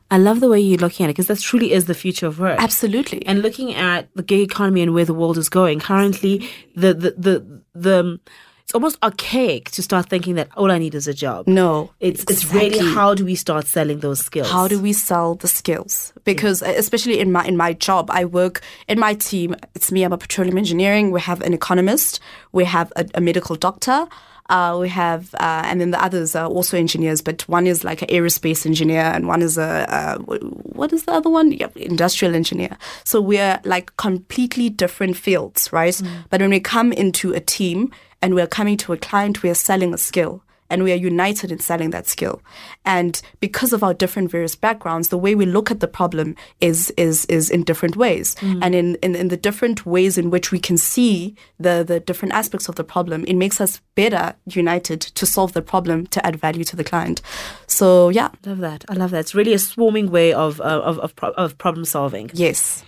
I 0.09 0.17
love 0.17 0.39
the 0.39 0.47
way 0.49 0.59
you're 0.59 0.79
looking 0.79 1.03
at 1.05 1.09
it 1.09 1.13
because 1.13 1.27
that 1.27 1.39
truly 1.39 1.71
is 1.73 1.85
the 1.85 1.93
future 1.93 2.27
of 2.27 2.39
work. 2.39 2.59
Absolutely. 2.61 3.25
And 3.25 3.41
looking 3.41 3.73
at 3.75 4.07
the 4.15 4.23
gig 4.23 4.39
economy 4.41 4.81
and 4.81 4.93
where 4.93 5.05
the 5.05 5.13
world 5.13 5.37
is 5.37 5.49
going, 5.49 5.79
currently 5.79 6.49
the 6.75 6.93
the 6.93 7.11
the, 7.17 7.61
the 7.75 8.19
it's 8.63 8.73
almost 8.73 8.97
archaic 9.01 9.71
to 9.71 9.81
start 9.81 10.09
thinking 10.09 10.35
that 10.35 10.49
all 10.57 10.71
I 10.71 10.77
need 10.77 10.93
is 10.93 11.07
a 11.07 11.13
job. 11.13 11.47
No, 11.47 11.91
It's 12.01 12.23
it's 12.23 12.53
really 12.53 12.79
how 12.93 13.13
do 13.13 13.23
we 13.23 13.35
start 13.35 13.65
selling 13.65 13.99
those 13.99 14.19
skills? 14.19 14.49
how 14.49 14.67
do 14.67 14.77
we 14.81 14.91
sell 14.91 15.35
the 15.35 15.47
skills 15.47 16.11
because 16.25 16.61
uh, 16.61 16.73
especially 16.77 17.19
in 17.19 17.31
my 17.31 17.45
in 17.45 17.55
my 17.55 17.71
job 17.73 18.09
i 18.11 18.25
work 18.25 18.59
in 18.89 18.99
my 18.99 19.13
team 19.13 19.55
it's 19.75 19.89
me 19.91 20.03
i'm 20.03 20.11
a 20.11 20.17
petroleum 20.17 20.57
engineering 20.57 21.11
we 21.11 21.21
have 21.21 21.39
an 21.41 21.53
economist 21.53 22.19
we 22.51 22.65
have 22.65 22.91
a, 22.97 23.05
a 23.15 23.21
medical 23.21 23.55
doctor 23.55 24.05
uh, 24.49 24.77
we 24.79 24.89
have, 24.89 25.33
uh, 25.35 25.63
and 25.65 25.81
then 25.81 25.91
the 25.91 26.03
others 26.03 26.35
are 26.35 26.47
also 26.47 26.77
engineers, 26.77 27.21
but 27.21 27.47
one 27.49 27.67
is 27.67 27.83
like 27.83 28.01
an 28.01 28.07
aerospace 28.07 28.65
engineer, 28.65 29.01
and 29.01 29.27
one 29.27 29.41
is 29.41 29.57
a 29.57 29.85
uh, 29.93 30.17
what 30.17 30.93
is 30.93 31.03
the 31.03 31.11
other 31.11 31.29
one? 31.29 31.51
Yep, 31.51 31.77
industrial 31.77 32.35
engineer. 32.35 32.77
So 33.03 33.19
we're 33.19 33.59
like 33.65 33.95
completely 33.97 34.69
different 34.69 35.17
fields, 35.17 35.71
right? 35.73 36.01
But 36.29 36.41
when 36.41 36.49
we 36.49 36.59
come 36.59 36.93
into 36.93 37.33
a 37.33 37.39
team 37.39 37.91
and 38.21 38.33
we're 38.35 38.47
coming 38.47 38.77
to 38.77 38.93
a 38.93 38.97
client, 38.97 39.43
we 39.43 39.49
are 39.49 39.55
selling 39.55 39.93
a 39.93 39.97
skill 39.97 40.43
and 40.69 40.83
we 40.83 40.91
are 40.91 40.95
united 40.95 41.51
in 41.51 41.59
selling 41.59 41.91
that 41.91 42.07
skill. 42.07 42.41
And 42.85 43.21
because 43.39 43.73
of 43.73 43.83
our 43.83 43.93
different 43.93 44.31
various 44.31 44.55
backgrounds, 44.55 45.09
the 45.09 45.17
way 45.17 45.35
we 45.35 45.45
look 45.45 45.71
at 45.71 45.79
the 45.79 45.87
problem 45.87 46.35
is 46.61 46.91
is 46.97 47.25
is 47.25 47.49
in 47.49 47.63
different 47.63 47.95
ways. 47.95 48.35
And 48.41 48.75
in, 48.75 48.95
in, 48.95 49.15
in 49.15 49.27
the 49.27 49.37
different 49.37 49.85
ways 49.85 50.17
in 50.17 50.29
which 50.29 50.51
we 50.51 50.59
can 50.59 50.77
see 50.77 51.35
the, 51.59 51.83
the 51.85 51.99
different 51.99 52.33
aspects 52.33 52.69
of 52.69 52.75
the 52.75 52.83
problem, 52.83 53.25
it 53.27 53.35
makes 53.35 53.59
us 53.61 53.81
better 53.95 54.35
united 54.45 55.01
to 55.01 55.25
solve 55.25 55.53
the 55.53 55.61
problem 55.61 56.07
to 56.07 56.25
add 56.25 56.35
value 56.35 56.63
to 56.65 56.75
the 56.75 56.83
client. 56.83 57.21
So 57.67 58.09
yeah, 58.09 58.29
love 58.45 58.59
that. 58.59 58.85
I 58.89 58.93
love 58.93 59.11
that. 59.11 59.19
It's 59.19 59.35
really 59.35 59.53
a 59.53 59.59
swarming 59.59 60.11
way 60.11 60.33
of 60.33 60.59
of 60.61 60.99
of, 60.99 61.13
of 61.21 61.57
problem 61.57 61.85
solving. 61.85 62.29
yes. 62.33 62.83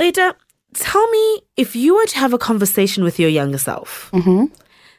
Ida, 0.00 0.34
tell 0.74 1.06
me 1.10 1.42
if 1.56 1.76
you 1.76 1.94
were 1.94 2.06
to 2.06 2.18
have 2.18 2.32
a 2.32 2.38
conversation 2.38 3.04
with 3.04 3.18
your 3.20 3.28
younger 3.28 3.58
self. 3.58 4.10
Mm-hmm. 4.12 4.46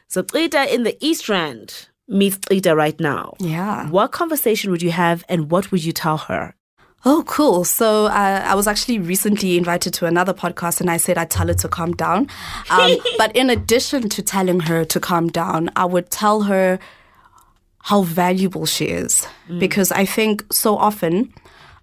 So 0.08 0.24
Ida 0.34 0.72
in 0.72 0.84
the 0.84 0.96
East 1.04 1.28
Rand 1.28 1.88
meets 2.08 2.38
Ida 2.50 2.74
right 2.76 2.98
now. 3.00 3.34
Yeah. 3.38 3.88
What 3.88 4.12
conversation 4.12 4.70
would 4.70 4.82
you 4.82 4.90
have 4.90 5.24
and 5.28 5.50
what 5.50 5.70
would 5.72 5.84
you 5.84 5.92
tell 5.92 6.18
her? 6.18 6.54
Oh, 7.06 7.22
cool. 7.26 7.64
So 7.64 8.06
uh, 8.06 8.42
I 8.46 8.54
was 8.54 8.66
actually 8.66 8.98
recently 8.98 9.58
invited 9.58 9.92
to 9.94 10.06
another 10.06 10.32
podcast, 10.32 10.80
and 10.80 10.90
I 10.90 10.96
said 10.96 11.18
I'd 11.18 11.30
tell 11.30 11.48
her 11.48 11.54
to 11.54 11.68
calm 11.68 11.92
down. 11.92 12.28
Um, 12.70 12.96
but 13.18 13.34
in 13.36 13.50
addition 13.50 14.08
to 14.08 14.22
telling 14.22 14.60
her 14.60 14.86
to 14.86 15.00
calm 15.00 15.28
down, 15.28 15.70
I 15.76 15.84
would 15.84 16.10
tell 16.10 16.42
her 16.42 16.78
how 17.82 18.02
valuable 18.02 18.64
she 18.64 18.86
is. 18.86 19.26
Because 19.58 19.92
I 19.92 20.06
think 20.06 20.50
so 20.50 20.78
often, 20.78 21.34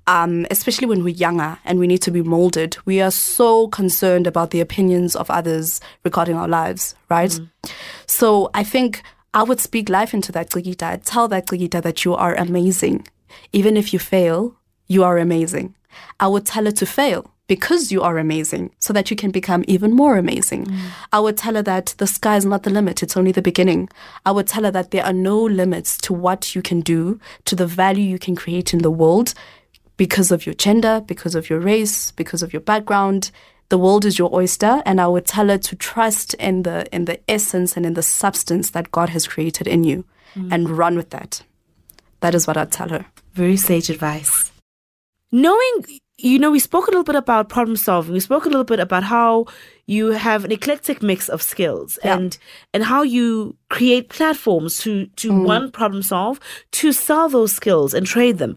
um, 0.07 0.47
especially 0.49 0.87
when 0.87 1.03
we're 1.03 1.13
younger 1.13 1.59
and 1.63 1.77
we 1.77 1.85
need 1.85 2.01
to 2.01 2.11
be 2.11 2.23
molded, 2.23 2.77
we 2.85 2.99
are 2.99 3.11
so 3.11 3.67
concerned 3.67 4.25
about 4.25 4.49
the 4.49 4.59
opinions 4.59 5.15
of 5.15 5.29
others 5.29 5.79
regarding 6.03 6.35
our 6.35 6.47
lives, 6.47 6.95
right? 7.09 7.39
So 8.07 8.49
I 8.55 8.63
think 8.63 9.03
I 9.33 9.43
would 9.43 9.59
speak 9.59 9.89
life 9.89 10.13
into 10.13 10.31
that 10.33 10.49
Gigita. 10.49 10.83
I'd 10.83 11.05
tell 11.05 11.27
that 11.29 11.47
Gigita 11.47 11.81
that 11.81 12.03
you 12.03 12.15
are 12.15 12.35
amazing. 12.35 13.07
Even 13.53 13.77
if 13.77 13.93
you 13.93 13.99
fail, 13.99 14.55
you 14.87 15.03
are 15.03 15.17
amazing. 15.17 15.75
I 16.19 16.27
would 16.27 16.45
tell 16.45 16.65
her 16.65 16.71
to 16.71 16.85
fail 16.85 17.31
because 17.47 17.91
you 17.91 18.01
are 18.01 18.17
amazing 18.17 18.71
so 18.79 18.93
that 18.93 19.09
you 19.09 19.17
can 19.17 19.31
become 19.31 19.65
even 19.67 19.93
more 19.93 20.17
amazing. 20.17 20.65
Mm. 20.65 20.79
I 21.11 21.19
would 21.19 21.37
tell 21.37 21.55
her 21.55 21.61
that 21.63 21.95
the 21.97 22.07
sky 22.07 22.37
is 22.37 22.45
not 22.45 22.63
the 22.63 22.69
limit, 22.69 23.03
it's 23.03 23.17
only 23.17 23.31
the 23.33 23.41
beginning. 23.41 23.89
I 24.25 24.31
would 24.31 24.47
tell 24.47 24.63
her 24.63 24.71
that 24.71 24.91
there 24.91 25.05
are 25.05 25.13
no 25.13 25.37
limits 25.37 25.97
to 25.99 26.13
what 26.13 26.55
you 26.55 26.61
can 26.61 26.81
do, 26.81 27.19
to 27.45 27.55
the 27.55 27.67
value 27.67 28.03
you 28.03 28.19
can 28.19 28.35
create 28.35 28.73
in 28.73 28.79
the 28.79 28.91
world 28.91 29.33
because 29.97 30.31
of 30.31 30.45
your 30.45 30.55
gender, 30.55 31.01
because 31.05 31.35
of 31.35 31.49
your 31.49 31.59
race, 31.59 32.11
because 32.11 32.41
of 32.41 32.53
your 32.53 32.61
background. 32.61 33.31
The 33.71 33.77
world 33.77 34.03
is 34.03 34.19
your 34.19 34.35
oyster, 34.35 34.83
and 34.85 34.99
I 34.99 35.07
would 35.07 35.25
tell 35.25 35.47
her 35.47 35.57
to 35.57 35.75
trust 35.77 36.33
in 36.33 36.63
the 36.63 36.93
in 36.93 37.05
the 37.05 37.21
essence 37.29 37.77
and 37.77 37.85
in 37.85 37.93
the 37.93 38.03
substance 38.03 38.71
that 38.71 38.91
God 38.91 39.09
has 39.09 39.25
created 39.25 39.65
in 39.65 39.85
you, 39.85 40.03
mm. 40.35 40.51
and 40.51 40.69
run 40.69 40.97
with 40.97 41.11
that. 41.11 41.43
That 42.19 42.35
is 42.35 42.47
what 42.47 42.57
I'd 42.57 42.73
tell 42.73 42.89
her. 42.89 43.05
Very 43.33 43.55
sage 43.55 43.89
advice. 43.89 44.51
Knowing, 45.31 45.85
you 46.17 46.37
know, 46.37 46.51
we 46.51 46.59
spoke 46.59 46.87
a 46.87 46.91
little 46.91 47.05
bit 47.05 47.15
about 47.15 47.47
problem 47.47 47.77
solving. 47.77 48.11
We 48.13 48.19
spoke 48.19 48.43
a 48.45 48.49
little 48.49 48.65
bit 48.65 48.81
about 48.81 49.03
how 49.03 49.45
you 49.87 50.11
have 50.11 50.43
an 50.43 50.51
eclectic 50.51 51.01
mix 51.01 51.29
of 51.29 51.41
skills 51.41 51.97
Yeah. 52.03 52.17
and 52.17 52.37
and 52.73 52.83
how 52.83 53.03
you 53.03 53.55
create 53.69 54.09
platforms 54.09 54.79
to 54.83 55.05
to 55.15 55.31
mm. 55.31 55.45
one 55.47 55.71
problem 55.71 56.03
solve, 56.03 56.41
to 56.71 56.91
sell 56.91 57.29
those 57.29 57.53
skills 57.53 57.93
and 57.93 58.05
trade 58.05 58.37
them. 58.37 58.55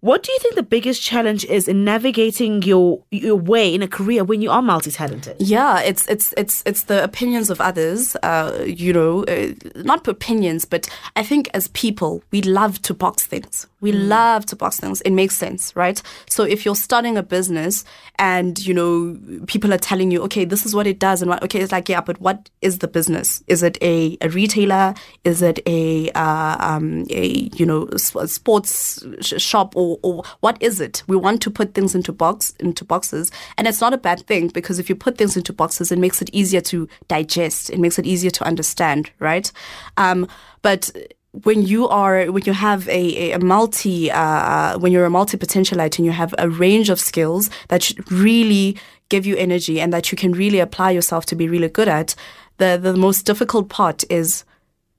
What 0.00 0.22
do 0.22 0.32
you 0.32 0.38
think 0.38 0.54
the 0.54 0.62
biggest 0.62 1.02
challenge 1.02 1.44
is 1.44 1.68
in 1.68 1.84
navigating 1.84 2.62
your 2.62 3.02
your 3.10 3.36
way 3.36 3.74
in 3.74 3.82
a 3.82 3.88
career 3.88 4.24
when 4.24 4.40
you 4.40 4.50
are 4.50 4.62
multi-talented? 4.62 5.36
Yeah, 5.38 5.80
it's 5.80 6.08
it's 6.08 6.32
it's 6.38 6.62
it's 6.64 6.84
the 6.84 7.04
opinions 7.04 7.50
of 7.50 7.60
others. 7.60 8.16
Uh, 8.22 8.64
you 8.66 8.94
know, 8.94 9.24
uh, 9.24 9.52
not 9.76 10.08
opinions, 10.08 10.64
but 10.64 10.88
I 11.16 11.22
think 11.22 11.50
as 11.52 11.68
people, 11.68 12.22
we 12.30 12.40
love 12.40 12.80
to 12.82 12.94
box 12.94 13.26
things. 13.26 13.66
We 13.80 13.92
love 13.92 14.46
to 14.46 14.56
box 14.56 14.78
things. 14.78 15.00
It 15.02 15.12
makes 15.12 15.36
sense, 15.36 15.74
right? 15.74 16.00
So 16.28 16.44
if 16.44 16.64
you're 16.64 16.74
starting 16.74 17.16
a 17.16 17.22
business 17.22 17.84
and 18.18 18.58
you 18.66 18.74
know 18.74 19.18
people 19.46 19.72
are 19.72 19.78
telling 19.78 20.10
you, 20.10 20.22
okay, 20.22 20.44
this 20.44 20.66
is 20.66 20.74
what 20.74 20.86
it 20.86 20.98
does, 20.98 21.22
and 21.22 21.30
what, 21.30 21.42
okay, 21.42 21.60
it's 21.60 21.72
like, 21.72 21.88
yeah, 21.88 22.00
but 22.00 22.20
what 22.20 22.50
is 22.60 22.78
the 22.78 22.88
business? 22.88 23.42
Is 23.46 23.62
it 23.62 23.78
a, 23.82 24.18
a 24.20 24.28
retailer? 24.28 24.94
Is 25.24 25.42
it 25.42 25.60
a 25.66 26.10
uh, 26.10 26.56
um, 26.60 27.06
a 27.10 27.48
you 27.54 27.64
know 27.64 27.88
a 27.92 27.98
sports 27.98 29.04
sh- 29.20 29.40
shop 29.40 29.74
or, 29.76 29.98
or 30.02 30.24
what 30.40 30.62
is 30.62 30.80
it? 30.80 31.02
We 31.06 31.16
want 31.16 31.40
to 31.42 31.50
put 31.50 31.74
things 31.74 31.94
into 31.94 32.12
box 32.12 32.54
into 32.60 32.84
boxes, 32.84 33.30
and 33.56 33.66
it's 33.66 33.80
not 33.80 33.94
a 33.94 33.98
bad 33.98 34.26
thing 34.26 34.48
because 34.48 34.78
if 34.78 34.88
you 34.88 34.94
put 34.94 35.16
things 35.16 35.36
into 35.36 35.52
boxes, 35.52 35.90
it 35.90 35.98
makes 35.98 36.20
it 36.20 36.30
easier 36.32 36.60
to 36.62 36.88
digest. 37.08 37.70
It 37.70 37.78
makes 37.78 37.98
it 37.98 38.06
easier 38.06 38.30
to 38.30 38.44
understand, 38.44 39.10
right? 39.18 39.50
Um, 39.96 40.28
but 40.62 40.90
when 41.32 41.62
you 41.62 41.88
are 41.88 42.26
when 42.26 42.42
you 42.44 42.52
have 42.52 42.88
a, 42.88 43.32
a, 43.32 43.38
multi 43.38 44.10
uh, 44.10 44.78
when 44.78 44.90
you're 44.92 45.04
a 45.04 45.10
multi 45.10 45.36
potentialite 45.36 45.98
and 45.98 46.04
you 46.04 46.12
have 46.12 46.34
a 46.38 46.48
range 46.48 46.90
of 46.90 46.98
skills 46.98 47.50
that 47.68 47.92
really 48.10 48.76
give 49.08 49.26
you 49.26 49.36
energy 49.36 49.80
and 49.80 49.92
that 49.92 50.10
you 50.10 50.16
can 50.16 50.32
really 50.32 50.58
apply 50.58 50.90
yourself 50.90 51.26
to 51.26 51.36
be 51.36 51.48
really 51.48 51.68
good 51.68 51.88
at 51.88 52.14
the 52.58 52.78
the 52.80 52.94
most 52.96 53.26
difficult 53.26 53.68
part 53.68 54.04
is 54.10 54.44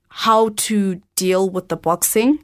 how 0.08 0.50
to 0.56 1.00
deal 1.16 1.48
with 1.48 1.68
the 1.68 1.76
boxing 1.76 2.38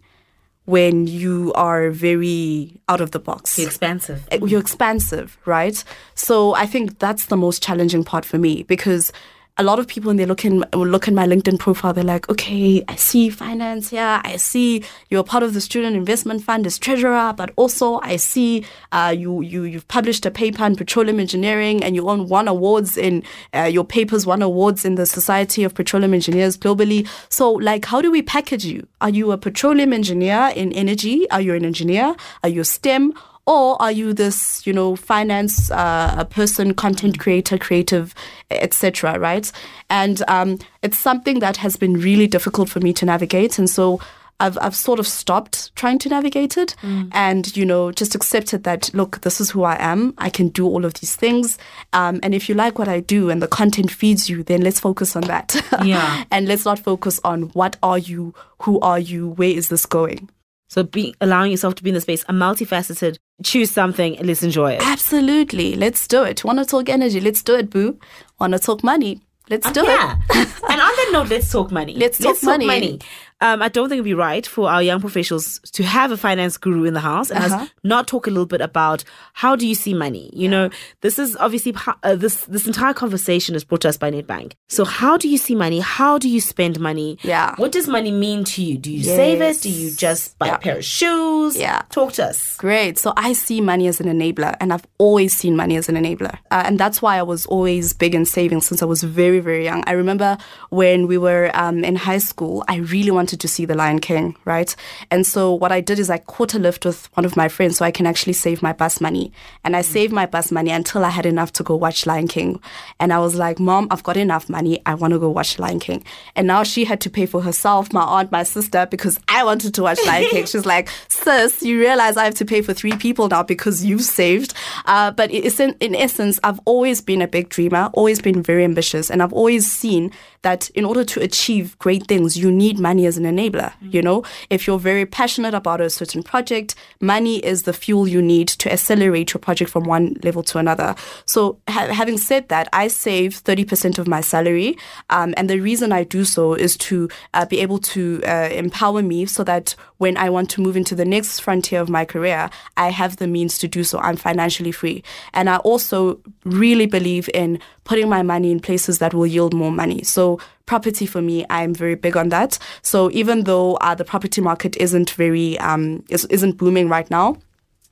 when 0.64 1.06
you 1.06 1.50
are 1.54 1.90
very 1.90 2.78
out 2.90 3.00
of 3.00 3.12
the 3.12 3.18
box 3.18 3.58
You're 3.58 3.68
Expansive. 3.68 4.28
uh, 4.30 4.44
you're 4.44 4.60
expansive, 4.60 5.38
right? 5.46 5.82
So 6.14 6.54
I 6.54 6.66
think 6.66 6.98
that's 6.98 7.26
the 7.26 7.38
most 7.38 7.62
challenging 7.62 8.04
part 8.04 8.26
for 8.26 8.36
me 8.36 8.64
because 8.64 9.12
a 9.58 9.64
lot 9.64 9.80
of 9.80 9.88
people 9.88 10.08
when 10.08 10.16
they 10.16 10.24
look 10.24 10.44
in 10.44 10.64
look 10.72 11.08
in 11.08 11.14
my 11.14 11.26
LinkedIn 11.26 11.58
profile, 11.58 11.92
they're 11.92 12.04
like, 12.04 12.28
okay, 12.28 12.84
I 12.86 12.94
see 12.94 13.28
finance 13.28 13.90
here, 13.90 14.20
I 14.22 14.36
see 14.36 14.84
you're 15.10 15.24
part 15.24 15.42
of 15.42 15.52
the 15.52 15.60
student 15.60 15.96
investment 15.96 16.44
fund 16.44 16.64
as 16.64 16.78
treasurer, 16.78 17.34
but 17.36 17.50
also 17.56 17.98
I 18.02 18.16
see 18.16 18.64
uh, 18.92 19.12
you 19.16 19.40
you 19.40 19.64
you've 19.64 19.88
published 19.88 20.24
a 20.24 20.30
paper 20.30 20.64
in 20.64 20.76
petroleum 20.76 21.18
engineering 21.18 21.82
and 21.82 21.96
you 21.96 22.04
won 22.04 22.28
one 22.28 22.46
awards 22.46 22.96
in 22.96 23.24
uh, 23.52 23.62
your 23.62 23.84
papers 23.84 24.24
won 24.24 24.42
awards 24.42 24.84
in 24.84 24.94
the 24.94 25.06
Society 25.06 25.64
of 25.64 25.74
Petroleum 25.74 26.14
Engineers 26.14 26.56
globally. 26.56 27.08
So 27.28 27.50
like, 27.52 27.84
how 27.84 28.00
do 28.00 28.12
we 28.12 28.22
package 28.22 28.64
you? 28.64 28.86
Are 29.00 29.10
you 29.10 29.32
a 29.32 29.38
petroleum 29.38 29.92
engineer 29.92 30.52
in 30.54 30.72
energy? 30.72 31.28
Are 31.30 31.40
you 31.40 31.54
an 31.54 31.64
engineer? 31.64 32.14
Are 32.44 32.48
you 32.48 32.62
STEM? 32.62 33.12
Or 33.48 33.80
are 33.80 33.90
you 33.92 34.12
this 34.12 34.66
you 34.66 34.72
know 34.72 34.94
finance 34.94 35.70
uh, 35.70 36.24
person 36.24 36.74
content 36.74 37.18
creator 37.18 37.58
creative 37.58 38.14
etc 38.50 39.18
right? 39.18 39.50
And 39.90 40.22
um, 40.28 40.58
it's 40.82 40.98
something 40.98 41.40
that 41.40 41.56
has 41.56 41.76
been 41.76 41.94
really 41.94 42.26
difficult 42.26 42.68
for 42.68 42.80
me 42.80 42.92
to 42.92 43.06
navigate. 43.06 43.58
And 43.58 43.70
so 43.70 44.00
I've, 44.40 44.56
I've 44.60 44.76
sort 44.76 45.00
of 45.00 45.06
stopped 45.08 45.74
trying 45.74 45.98
to 46.00 46.08
navigate 46.08 46.56
it 46.56 46.76
and 47.12 47.56
you 47.56 47.66
know 47.66 47.90
just 47.90 48.14
accepted 48.14 48.62
that 48.62 48.88
look 48.94 49.20
this 49.22 49.40
is 49.40 49.50
who 49.50 49.64
i 49.64 49.76
am. 49.80 50.14
I 50.18 50.30
can 50.30 50.48
do 50.50 50.64
all 50.66 50.84
of 50.84 50.94
these 50.94 51.16
things. 51.16 51.58
Um, 51.92 52.20
and 52.22 52.34
if 52.34 52.48
you 52.48 52.54
like 52.54 52.78
what 52.78 52.86
i 52.88 53.00
do 53.00 53.30
and 53.30 53.42
the 53.42 53.48
content 53.48 53.90
feeds 53.90 54.30
you 54.30 54.44
then 54.44 54.60
let's 54.62 54.78
focus 54.80 55.16
on 55.16 55.22
that. 55.22 55.56
Yeah. 55.84 56.24
and 56.30 56.46
let's 56.46 56.64
not 56.64 56.78
focus 56.78 57.18
on 57.24 57.42
what 57.54 57.76
are 57.82 57.98
you 57.98 58.32
who 58.62 58.78
are 58.80 58.98
you 59.00 59.30
where 59.30 59.50
is 59.50 59.68
this 59.70 59.86
going 59.86 60.28
So 60.68 60.82
be 60.82 61.14
allowing 61.20 61.50
yourself 61.50 61.74
to 61.76 61.82
be 61.82 61.90
in 61.90 61.94
the 61.94 62.00
space, 62.00 62.22
a 62.28 62.32
multifaceted, 62.32 63.18
choose 63.42 63.70
something 63.70 64.16
and 64.18 64.26
let's 64.26 64.42
enjoy 64.42 64.72
it. 64.72 64.82
Absolutely. 64.82 65.74
Let's 65.74 66.06
do 66.06 66.22
it. 66.24 66.44
Want 66.44 66.58
to 66.58 66.64
talk 66.64 66.88
energy? 66.88 67.20
Let's 67.20 67.42
do 67.42 67.54
it, 67.56 67.70
boo. 67.70 67.98
Want 68.38 68.52
to 68.52 68.58
talk 68.58 68.84
money? 68.84 69.22
Let's 69.48 69.70
do 69.72 69.82
yeah. 69.82 70.16
it. 70.30 70.48
and 70.70 70.80
on 70.80 70.96
that 70.96 71.10
note, 71.12 71.28
let's 71.28 71.50
talk 71.50 71.70
money. 71.70 71.94
Let's 71.94 72.18
talk 72.18 72.42
money. 72.42 73.00
Um, 73.40 73.62
I 73.62 73.68
don't 73.68 73.88
think 73.88 73.98
it'd 73.98 74.04
be 74.04 74.14
right 74.14 74.44
for 74.46 74.68
our 74.68 74.82
young 74.82 75.00
professionals 75.00 75.60
to 75.72 75.84
have 75.84 76.10
a 76.10 76.16
finance 76.16 76.56
guru 76.56 76.84
in 76.84 76.94
the 76.94 77.00
house 77.00 77.30
and 77.30 77.44
Uh-huh. 77.44 77.62
us 77.64 77.70
not 77.84 78.08
talk 78.08 78.26
a 78.26 78.30
little 78.30 78.46
bit 78.46 78.60
about 78.60 79.04
how 79.34 79.54
do 79.54 79.64
you 79.66 79.76
see 79.76 79.94
money. 79.94 80.28
You 80.32 80.48
know, 80.48 80.70
this 81.02 81.18
is 81.20 81.36
obviously 81.36 81.72
uh, 82.02 82.16
this 82.16 82.44
this 82.46 82.66
entire 82.66 82.92
conversation 82.94 83.54
is 83.54 83.62
brought 83.62 83.82
to 83.82 83.88
us 83.90 83.96
by 83.96 84.10
Nedbank. 84.10 84.52
So, 84.68 84.84
how 84.84 85.16
do 85.16 85.28
you 85.28 85.38
see 85.38 85.54
money? 85.54 85.78
How 85.78 86.18
do 86.18 86.28
you 86.28 86.40
spend 86.40 86.80
money? 86.80 87.16
Yeah. 87.22 87.54
What 87.58 87.70
does 87.70 87.86
money 87.86 88.10
mean 88.10 88.42
to 88.44 88.62
you? 88.62 88.76
Do 88.76 88.90
you 88.90 89.04
save 89.04 89.40
it? 89.40 89.60
Do 89.62 89.70
you 89.70 89.90
just 89.92 90.36
buy 90.38 90.46
Yeah. 90.48 90.56
a 90.56 90.58
pair 90.58 90.78
of 90.78 90.84
shoes? 90.84 91.56
Yeah. 91.56 91.82
Talk 91.90 92.14
to 92.14 92.26
us. 92.26 92.56
Great. 92.56 92.98
So 92.98 93.12
I 93.16 93.34
see 93.34 93.60
money 93.60 93.86
as 93.86 94.00
an 94.00 94.06
enabler, 94.08 94.56
and 94.60 94.72
I've 94.72 94.86
always 94.98 95.32
seen 95.36 95.54
money 95.54 95.76
as 95.76 95.88
an 95.88 95.94
enabler. 95.94 96.34
Uh, 96.50 96.64
and 96.66 96.76
that's 96.78 97.00
why 97.00 97.18
I 97.18 97.22
was 97.22 97.46
always 97.46 97.92
big 97.92 98.14
in 98.16 98.24
saving 98.24 98.62
since 98.62 98.82
I 98.82 98.86
was 98.86 99.02
very, 99.04 99.38
very 99.38 99.64
young. 99.64 99.84
I 99.86 99.92
remember 99.92 100.36
when 100.70 101.06
we 101.06 101.18
were 101.18 101.52
um, 101.54 101.84
in 101.84 101.94
high 101.94 102.18
school, 102.18 102.64
I 102.66 102.76
really 102.76 103.12
wanted 103.12 103.27
to 103.36 103.48
see 103.48 103.64
The 103.64 103.74
Lion 103.74 103.98
King, 103.98 104.36
right? 104.44 104.74
And 105.10 105.26
so 105.26 105.52
what 105.52 105.72
I 105.72 105.80
did 105.80 105.98
is 105.98 106.10
I 106.10 106.18
caught 106.18 106.54
a 106.54 106.58
lift 106.58 106.84
with 106.84 107.08
one 107.16 107.24
of 107.24 107.36
my 107.36 107.48
friends 107.48 107.76
so 107.76 107.84
I 107.84 107.90
can 107.90 108.06
actually 108.06 108.32
save 108.32 108.62
my 108.62 108.72
bus 108.72 109.00
money. 109.00 109.32
And 109.64 109.76
I 109.76 109.82
saved 109.82 110.12
my 110.12 110.26
bus 110.26 110.50
money 110.50 110.70
until 110.70 111.04
I 111.04 111.10
had 111.10 111.26
enough 111.26 111.52
to 111.54 111.62
go 111.62 111.76
watch 111.76 112.06
Lion 112.06 112.28
King. 112.28 112.60
And 113.00 113.12
I 113.12 113.18
was 113.18 113.34
like, 113.34 113.58
Mom, 113.58 113.88
I've 113.90 114.02
got 114.02 114.16
enough 114.16 114.48
money. 114.48 114.80
I 114.86 114.94
want 114.94 115.12
to 115.12 115.18
go 115.18 115.28
watch 115.28 115.58
Lion 115.58 115.80
King. 115.80 116.04
And 116.36 116.46
now 116.46 116.62
she 116.62 116.84
had 116.84 117.00
to 117.02 117.10
pay 117.10 117.26
for 117.26 117.42
herself, 117.42 117.92
my 117.92 118.02
aunt, 118.02 118.32
my 118.32 118.42
sister, 118.42 118.86
because 118.90 119.18
I 119.28 119.44
wanted 119.44 119.74
to 119.74 119.82
watch 119.82 119.98
Lion 120.06 120.28
King. 120.30 120.46
She's 120.46 120.66
like, 120.66 120.88
Sis, 121.08 121.62
you 121.62 121.78
realize 121.78 122.16
I 122.16 122.24
have 122.24 122.34
to 122.36 122.44
pay 122.44 122.62
for 122.62 122.74
three 122.74 122.92
people 122.92 123.28
now 123.28 123.42
because 123.42 123.84
you've 123.84 124.02
saved. 124.02 124.54
Uh, 124.86 125.10
but 125.10 125.30
it's 125.32 125.60
in, 125.60 125.76
in 125.80 125.94
essence, 125.94 126.38
I've 126.44 126.60
always 126.64 127.00
been 127.00 127.22
a 127.22 127.28
big 127.28 127.48
dreamer, 127.48 127.90
always 127.92 128.20
been 128.20 128.42
very 128.42 128.64
ambitious. 128.64 129.10
And 129.10 129.22
I've 129.22 129.32
always 129.32 129.70
seen 129.70 130.12
that 130.42 130.70
in 130.70 130.84
order 130.84 131.04
to 131.04 131.20
achieve 131.20 131.78
great 131.78 132.06
things, 132.06 132.36
you 132.36 132.50
need 132.50 132.78
money 132.78 133.06
as 133.06 133.16
an 133.16 133.24
enabler. 133.24 133.72
You 133.80 134.02
know, 134.02 134.24
if 134.50 134.66
you're 134.66 134.78
very 134.78 135.06
passionate 135.06 135.54
about 135.54 135.80
a 135.80 135.90
certain 135.90 136.22
project, 136.22 136.74
money 137.00 137.38
is 137.38 137.62
the 137.62 137.72
fuel 137.72 138.06
you 138.06 138.22
need 138.22 138.48
to 138.48 138.72
accelerate 138.72 139.34
your 139.34 139.40
project 139.40 139.70
from 139.70 139.84
one 139.84 140.16
level 140.22 140.42
to 140.44 140.58
another. 140.58 140.94
So, 141.24 141.58
ha- 141.68 141.92
having 141.92 142.18
said 142.18 142.48
that, 142.48 142.68
I 142.72 142.88
save 142.88 143.42
30% 143.42 143.98
of 143.98 144.06
my 144.06 144.20
salary. 144.20 144.76
Um, 145.10 145.34
and 145.36 145.50
the 145.50 145.60
reason 145.60 145.92
I 145.92 146.04
do 146.04 146.24
so 146.24 146.54
is 146.54 146.76
to 146.78 147.08
uh, 147.34 147.46
be 147.46 147.60
able 147.60 147.78
to 147.78 148.22
uh, 148.26 148.48
empower 148.52 149.02
me 149.02 149.26
so 149.26 149.44
that 149.44 149.74
when 149.98 150.16
I 150.16 150.30
want 150.30 150.50
to 150.50 150.60
move 150.60 150.76
into 150.76 150.94
the 150.94 151.04
next 151.04 151.40
frontier 151.40 151.80
of 151.80 151.88
my 151.88 152.04
career, 152.04 152.50
I 152.76 152.90
have 152.90 153.16
the 153.16 153.26
means 153.26 153.58
to 153.58 153.68
do 153.68 153.84
so. 153.84 153.98
I'm 153.98 154.16
financially 154.16 154.72
free. 154.72 155.02
And 155.34 155.50
I 155.50 155.56
also 155.58 156.20
really 156.44 156.86
believe 156.86 157.28
in 157.34 157.60
putting 157.88 158.08
my 158.08 158.22
money 158.22 158.52
in 158.52 158.60
places 158.60 158.98
that 158.98 159.14
will 159.14 159.26
yield 159.26 159.54
more 159.54 159.72
money. 159.72 160.04
So, 160.04 160.38
property 160.66 161.06
for 161.06 161.22
me, 161.22 161.46
I'm 161.48 161.74
very 161.74 161.94
big 161.96 162.16
on 162.16 162.28
that. 162.28 162.58
So, 162.82 163.10
even 163.10 163.44
though 163.44 163.74
uh, 163.76 163.94
the 163.94 164.04
property 164.04 164.40
market 164.40 164.76
isn't 164.76 165.10
very, 165.10 165.58
um, 165.58 166.04
is, 166.08 166.26
isn't 166.26 166.58
booming 166.58 166.88
right 166.88 167.10
now, 167.10 167.38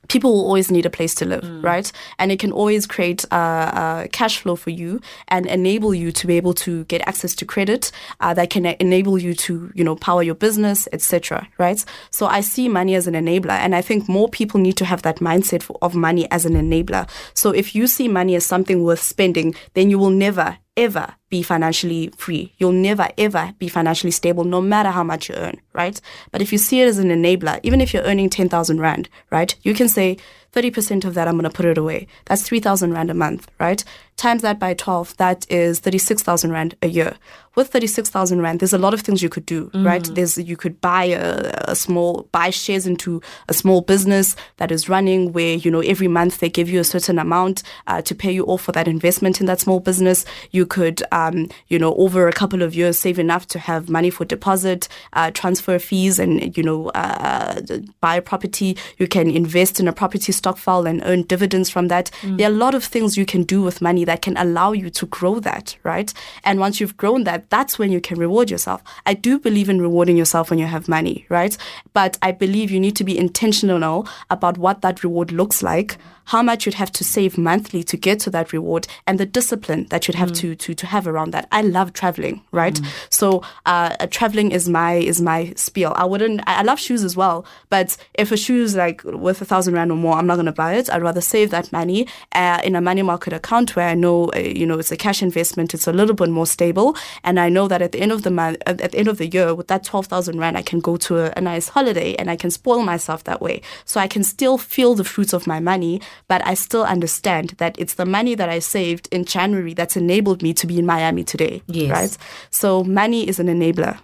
people 0.07 0.33
will 0.33 0.45
always 0.45 0.71
need 0.71 0.85
a 0.85 0.89
place 0.89 1.13
to 1.15 1.25
live, 1.25 1.43
right? 1.63 1.91
And 2.19 2.31
it 2.31 2.39
can 2.39 2.51
always 2.51 2.85
create 2.85 3.25
uh, 3.31 3.35
uh, 3.35 4.07
cash 4.11 4.39
flow 4.39 4.55
for 4.55 4.69
you 4.69 5.01
and 5.27 5.45
enable 5.45 5.93
you 5.93 6.11
to 6.13 6.27
be 6.27 6.37
able 6.37 6.53
to 6.55 6.85
get 6.85 7.01
access 7.07 7.35
to 7.35 7.45
credit 7.45 7.91
uh, 8.19 8.33
that 8.33 8.49
can 8.49 8.65
enable 8.65 9.17
you 9.17 9.33
to, 9.33 9.71
you 9.75 9.83
know, 9.83 9.95
power 9.95 10.23
your 10.23 10.35
business, 10.35 10.87
etc. 10.91 11.47
Right? 11.57 11.83
So 12.11 12.27
I 12.27 12.41
see 12.41 12.69
money 12.69 12.95
as 12.95 13.07
an 13.07 13.13
enabler, 13.13 13.51
and 13.51 13.75
I 13.75 13.81
think 13.81 14.07
more 14.07 14.29
people 14.29 14.59
need 14.59 14.77
to 14.77 14.85
have 14.85 15.01
that 15.01 15.17
mindset 15.17 15.63
for, 15.63 15.77
of 15.81 15.95
money 15.95 16.29
as 16.31 16.45
an 16.45 16.53
enabler. 16.53 17.09
So 17.33 17.51
if 17.51 17.75
you 17.75 17.87
see 17.87 18.07
money 18.07 18.35
as 18.35 18.45
something 18.45 18.83
worth 18.83 19.01
spending, 19.01 19.55
then 19.73 19.89
you 19.89 19.99
will 19.99 20.09
never 20.09 20.57
ever 20.77 21.15
be 21.29 21.41
financially 21.41 22.09
free. 22.15 22.53
You'll 22.57 22.71
never 22.71 23.09
ever 23.17 23.53
be 23.59 23.67
financially 23.67 24.11
stable, 24.11 24.45
no 24.45 24.61
matter 24.61 24.91
how 24.91 25.03
much 25.03 25.27
you 25.27 25.35
earn, 25.35 25.59
right? 25.73 25.99
But 26.31 26.41
if 26.41 26.51
you 26.51 26.57
see 26.57 26.81
it 26.81 26.87
as 26.87 26.99
an 26.99 27.09
enabler, 27.09 27.59
even 27.63 27.81
if 27.81 27.93
you're 27.93 28.03
earning 28.03 28.29
10,000 28.29 28.79
Rand, 28.79 29.09
right? 29.31 29.53
You 29.63 29.73
can 29.73 29.89
say 29.89 30.17
30% 30.53 31.03
of 31.03 31.13
that, 31.15 31.27
I'm 31.27 31.37
going 31.37 31.49
to 31.49 31.55
put 31.55 31.65
it 31.65 31.77
away. 31.77 32.07
That's 32.25 32.43
3,000 32.43 32.93
Rand 32.93 33.11
a 33.11 33.13
month, 33.13 33.49
right? 33.59 33.83
Times 34.17 34.41
that 34.41 34.59
by 34.59 34.73
12, 34.73 35.15
that 35.17 35.45
is 35.49 35.79
36,000 35.79 36.51
Rand 36.51 36.75
a 36.81 36.87
year. 36.87 37.15
With 37.55 37.69
36,000 37.69 38.39
Rand, 38.39 38.59
there's 38.59 38.73
a 38.73 38.77
lot 38.77 38.93
of 38.93 39.01
things 39.01 39.23
you 39.23 39.29
could 39.29 39.45
do, 39.45 39.71
right? 39.73 40.03
There's, 40.13 40.37
you 40.37 40.55
could 40.55 40.79
buy 40.79 41.05
a, 41.05 41.51
a 41.67 41.75
small, 41.75 42.29
buy 42.31 42.51
shares 42.51 42.85
into 42.85 43.19
a 43.49 43.53
small 43.53 43.81
business 43.81 44.35
that 44.57 44.71
is 44.71 44.87
running 44.87 45.33
where, 45.33 45.55
you 45.55 45.71
know, 45.71 45.79
every 45.79 46.07
month 46.07 46.37
they 46.37 46.49
give 46.49 46.69
you 46.69 46.79
a 46.79 46.83
certain 46.83 47.17
amount 47.17 47.63
uh, 47.87 48.03
to 48.03 48.13
pay 48.13 48.31
you 48.31 48.43
off 48.45 48.61
for 48.61 48.73
that 48.73 48.87
investment 48.87 49.39
in 49.39 49.47
that 49.47 49.59
small 49.59 49.79
business. 49.79 50.23
You 50.51 50.67
could, 50.67 51.01
um, 51.11 51.49
you 51.67 51.79
know, 51.79 51.95
over 51.95 52.27
a 52.27 52.31
couple 52.31 52.61
of 52.61 52.75
years, 52.75 52.99
save 52.99 53.17
enough 53.17 53.47
to 53.47 53.59
have 53.59 53.89
money 53.89 54.11
for 54.11 54.23
deposit, 54.23 54.87
uh, 55.13 55.31
transfer 55.31 55.79
fees, 55.79 56.19
and, 56.19 56.55
you 56.55 56.61
know, 56.61 56.89
uh, 56.89 57.59
buy 58.01 58.17
a 58.17 58.21
property. 58.21 58.77
You 58.97 59.07
can 59.07 59.31
invest 59.31 59.79
in 59.79 59.87
a 59.87 59.93
property 59.93 60.31
stock 60.31 60.57
file 60.57 60.85
and 60.85 61.01
earn 61.05 61.23
dividends 61.23 61.71
from 61.71 61.87
that. 61.87 62.11
There 62.23 62.47
are 62.47 62.53
a 62.53 62.55
lot 62.55 62.75
of 62.75 62.83
things 62.83 63.17
you 63.17 63.25
can 63.25 63.41
do 63.43 63.63
with 63.63 63.81
money 63.81 64.05
that 64.07 64.23
can 64.23 64.35
allow 64.37 64.71
you 64.71 64.89
to 64.89 65.05
grow 65.05 65.39
that, 65.39 65.77
right? 65.83 66.11
And 66.43 66.59
once 66.59 66.79
you've 66.79 66.97
grown 66.97 67.23
that, 67.25 67.49
that's 67.49 67.77
when 67.77 67.91
you 67.91 68.01
can 68.01 68.17
reward 68.19 68.49
yourself. 68.49 68.81
I 69.05 69.13
do 69.13 69.39
believe 69.39 69.69
in 69.69 69.79
rewarding 69.79 70.17
yourself 70.17 70.49
when 70.49 70.59
you 70.59 70.65
have 70.65 70.87
money, 70.87 71.25
right? 71.29 71.55
But 71.93 72.17
I 72.21 72.31
believe 72.31 72.71
you 72.71 72.79
need 72.79 72.95
to 72.95 73.03
be 73.03 73.17
intentional 73.17 74.07
about 74.29 74.57
what 74.57 74.81
that 74.81 75.03
reward 75.03 75.31
looks 75.31 75.61
like 75.61 75.97
how 76.27 76.43
much 76.43 76.65
you'd 76.65 76.75
have 76.75 76.91
to 76.91 77.03
save 77.03 77.37
monthly 77.37 77.83
to 77.83 77.97
get 77.97 78.19
to 78.19 78.29
that 78.29 78.51
reward 78.51 78.87
and 79.05 79.19
the 79.19 79.25
discipline 79.25 79.85
that 79.89 80.07
you'd 80.07 80.15
have 80.15 80.31
to, 80.33 80.55
to 80.55 80.73
to 80.73 80.85
have 80.85 81.07
around 81.07 81.31
that. 81.31 81.47
I 81.51 81.61
love 81.61 81.93
traveling, 81.93 82.41
right? 82.51 82.79
So 83.09 83.41
uh, 83.65 84.07
traveling 84.07 84.51
is 84.51 84.67
my 84.67 84.93
is 84.95 85.21
my 85.21 85.53
spiel. 85.55 85.93
I 85.95 86.05
wouldn't. 86.05 86.41
I 86.45 86.63
love 86.63 86.79
shoes 86.79 87.03
as 87.03 87.15
well, 87.15 87.45
but 87.69 87.97
if 88.13 88.31
a 88.31 88.37
shoe 88.37 88.61
is 88.61 88.75
like 88.75 89.03
worth 89.03 89.41
a 89.41 89.45
thousand 89.45 89.73
rand 89.73 89.91
or 89.91 89.95
more, 89.95 90.15
I'm 90.17 90.27
not 90.27 90.35
going 90.35 90.47
to 90.47 90.51
buy 90.51 90.73
it. 90.75 90.89
I'd 90.89 91.01
rather 91.01 91.21
save 91.21 91.49
that 91.51 91.71
money 91.71 92.07
uh, 92.33 92.61
in 92.63 92.75
a 92.75 92.81
money 92.81 93.01
market 93.01 93.33
account 93.33 93.75
where 93.75 93.87
I 93.87 93.93
know 93.97 94.31
uh, 94.35 94.39
you 94.39 94.65
know 94.65 94.79
it's 94.79 94.91
a 94.91 94.97
cash 94.97 95.21
investment. 95.21 95.73
It's 95.73 95.87
a 95.87 95.93
little 95.93 96.15
bit 96.15 96.29
more 96.29 96.47
stable, 96.47 96.95
and 97.23 97.39
I 97.39 97.49
know 97.49 97.67
that 97.67 97.81
at 97.81 97.91
the 97.91 97.99
end 97.99 98.11
of 98.11 98.21
the 98.21 98.31
month, 98.31 98.57
at 98.65 98.77
the 98.77 98.97
end 98.97 99.07
of 99.07 99.17
the 99.17 99.27
year, 99.27 99.53
with 99.53 99.67
that 99.67 99.83
twelve 99.83 100.07
thousand 100.07 100.39
rand, 100.39 100.57
I 100.57 100.61
can 100.61 100.79
go 100.79 100.97
to 100.97 101.17
a, 101.17 101.33
a 101.35 101.41
nice 101.41 101.67
holiday 101.69 102.15
and 102.15 102.29
I 102.29 102.35
can 102.35 102.51
spoil 102.51 102.83
myself 102.83 103.23
that 103.25 103.41
way. 103.41 103.61
So 103.85 103.99
I 103.99 104.07
can 104.07 104.23
still 104.23 104.57
feel 104.57 104.95
the 104.95 105.03
fruits 105.03 105.33
of 105.33 105.47
my 105.47 105.59
money, 105.59 106.01
but 106.27 106.45
I 106.45 106.53
still 106.53 106.83
understand 106.83 107.55
that 107.57 107.77
it's 107.79 107.95
the 107.95 108.05
money 108.05 108.35
that 108.35 108.49
I 108.49 108.59
saved 108.59 109.09
in 109.11 109.25
January 109.25 109.73
that's 109.73 109.97
enabled 109.97 110.41
me 110.41 110.53
to 110.53 110.67
be 110.67 110.79
in 110.79 110.85
Miami 110.85 111.23
today. 111.23 111.61
Yes. 111.67 111.91
Right. 111.91 112.17
So 112.49 112.83
money 112.83 113.27
is 113.27 113.39
an 113.39 113.47
enabler. 113.47 113.99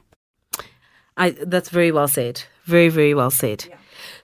I, 1.15 1.31
that's 1.31 1.69
very 1.69 1.91
well 1.91 2.07
said. 2.07 2.43
Very, 2.65 2.89
very 2.89 3.13
well 3.13 3.31
said. 3.31 3.65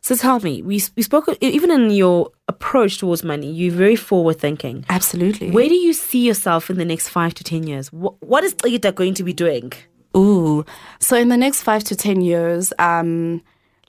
So 0.01 0.15
tell 0.15 0.39
me, 0.39 0.61
we 0.61 0.81
we 0.95 1.03
spoke 1.03 1.29
even 1.41 1.71
in 1.71 1.91
your 1.91 2.31
approach 2.47 2.97
towards 2.97 3.23
money, 3.23 3.51
you're 3.51 3.73
very 3.73 3.95
forward 3.95 4.39
thinking. 4.39 4.85
Absolutely. 4.89 5.51
Where 5.51 5.67
do 5.67 5.75
you 5.75 5.93
see 5.93 6.25
yourself 6.25 6.69
in 6.69 6.77
the 6.77 6.85
next 6.85 7.09
five 7.09 7.33
to 7.35 7.43
ten 7.43 7.63
years? 7.63 7.91
What, 7.91 8.21
what 8.21 8.43
is 8.43 8.55
Ida 8.65 8.91
going 8.91 9.13
to 9.15 9.23
be 9.23 9.33
doing? 9.33 9.71
Ooh. 10.17 10.65
So 10.99 11.15
in 11.15 11.29
the 11.29 11.37
next 11.37 11.63
five 11.63 11.83
to 11.85 11.95
ten 11.95 12.21
years, 12.21 12.73
um, 12.79 13.41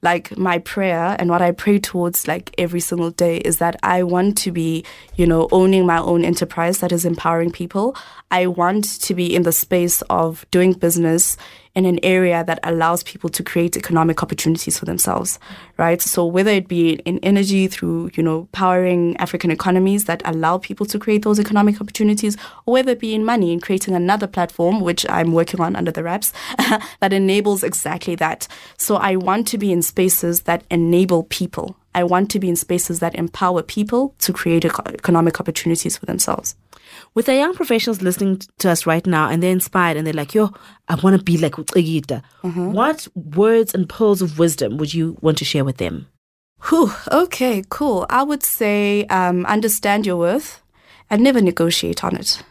like 0.03 0.37
my 0.37 0.59
prayer 0.59 1.17
and 1.19 1.29
what 1.29 1.43
I 1.43 1.53
pray 1.53 1.79
towards 1.79 2.27
like 2.27 2.55
every 2.57 2.81
single 2.81 3.11
day 3.11 3.39
is 3.39 3.59
that 3.59 3.77
I 3.83 4.03
want 4.03 4.39
to 4.39 4.53
be, 4.53 4.85
you 5.17 5.27
know, 5.27 5.49
owning 5.53 5.87
my 5.87 5.99
own 5.99 6.25
enterprise 6.25 6.79
that 6.79 6.93
is 6.93 7.05
empowering 7.05 7.51
people. 7.51 7.97
I 8.31 8.47
want 8.47 8.85
to 9.03 9.15
be 9.15 9.35
in 9.35 9.43
the 9.43 9.53
space 9.53 10.03
of 10.03 10.47
doing 10.51 10.73
business 10.73 11.37
in 11.81 11.87
an 11.87 11.99
area 12.03 12.45
that 12.45 12.61
allows 12.63 13.03
people 13.03 13.31
to 13.31 13.43
create 13.43 13.75
economic 13.75 14.23
opportunities 14.23 14.79
for 14.79 14.85
themselves, 14.85 15.39
right? 15.79 16.03
So 16.03 16.27
whether 16.27 16.51
it 16.51 16.69
be 16.69 16.93
in 17.07 17.19
energy 17.21 17.69
through, 17.69 18.11
you 18.15 18.23
know, 18.23 18.49
powering 18.53 19.17
African 19.17 19.51
economies 19.51 20.05
that 20.05 20.21
allow 20.27 20.59
people 20.59 20.85
to 20.85 20.99
create 20.99 21.23
those 21.23 21.41
economic 21.41 21.81
opportunities, 21.81 22.37
or 22.67 22.75
whether 22.75 22.93
it 22.93 23.01
be 23.01 23.15
in 23.15 23.25
money 23.25 23.51
in 23.51 23.61
creating 23.61 23.95
another 23.95 24.27
platform, 24.27 24.81
which 24.81 25.09
I'm 25.09 25.33
working 25.33 25.59
on 25.61 25.75
under 25.75 25.91
the 25.91 26.03
wraps, 26.03 26.35
that 27.01 27.15
enables 27.15 27.65
exactly 27.65 28.15
that. 28.17 28.47
So 28.77 28.97
I 28.97 29.17
want 29.17 29.49
to 29.49 29.57
be 29.57 29.73
in 29.73 29.81
spaces 29.81 30.43
that 30.43 30.65
enable 30.71 31.23
people. 31.25 31.77
I 31.95 32.05
want 32.05 32.31
to 32.33 32.39
be 32.39 32.51
in 32.51 32.57
spaces 32.57 33.01
that 33.01 33.15
empower 33.15 33.63
people 33.63 34.15
to 34.19 34.35
create 34.35 34.67
economic 34.67 35.41
opportunities 35.41 35.97
for 35.97 36.05
themselves. 36.05 36.57
With 37.15 37.27
the 37.27 37.35
young 37.35 37.55
professionals 37.55 38.03
listening 38.03 38.41
to 38.59 38.71
us 38.71 38.87
right 38.87 39.07
now 39.07 39.29
and 39.29 39.43
they're 39.43 39.53
inspired 39.53 39.97
and 39.97 40.07
they're 40.07 40.15
like, 40.15 40.35
yo, 40.35 40.51
I 40.89 40.95
want 40.97 41.17
to 41.17 41.23
be 41.23 41.37
like 41.39 41.53
Ugita. 41.53 42.23
What 42.73 43.07
words 43.15 43.75
and 43.75 43.89
pearls 43.89 44.23
of 44.23 44.39
wisdom 44.39 44.77
would 44.79 44.93
you 44.95 45.17
want 45.21 45.39
to 45.39 45.45
share 45.45 45.65
with 45.65 45.79
them? 45.79 46.07
Whew, 46.69 46.93
okay, 47.11 47.63
cool. 47.71 48.07
I 48.11 48.23
would 48.23 48.43
say 48.43 49.07
um, 49.07 49.47
understand 49.47 50.07
your 50.07 50.17
worth 50.17 50.63
and 51.09 51.23
never 51.23 51.41
negotiate 51.41 52.05
on 52.05 52.17
it. 52.17 52.43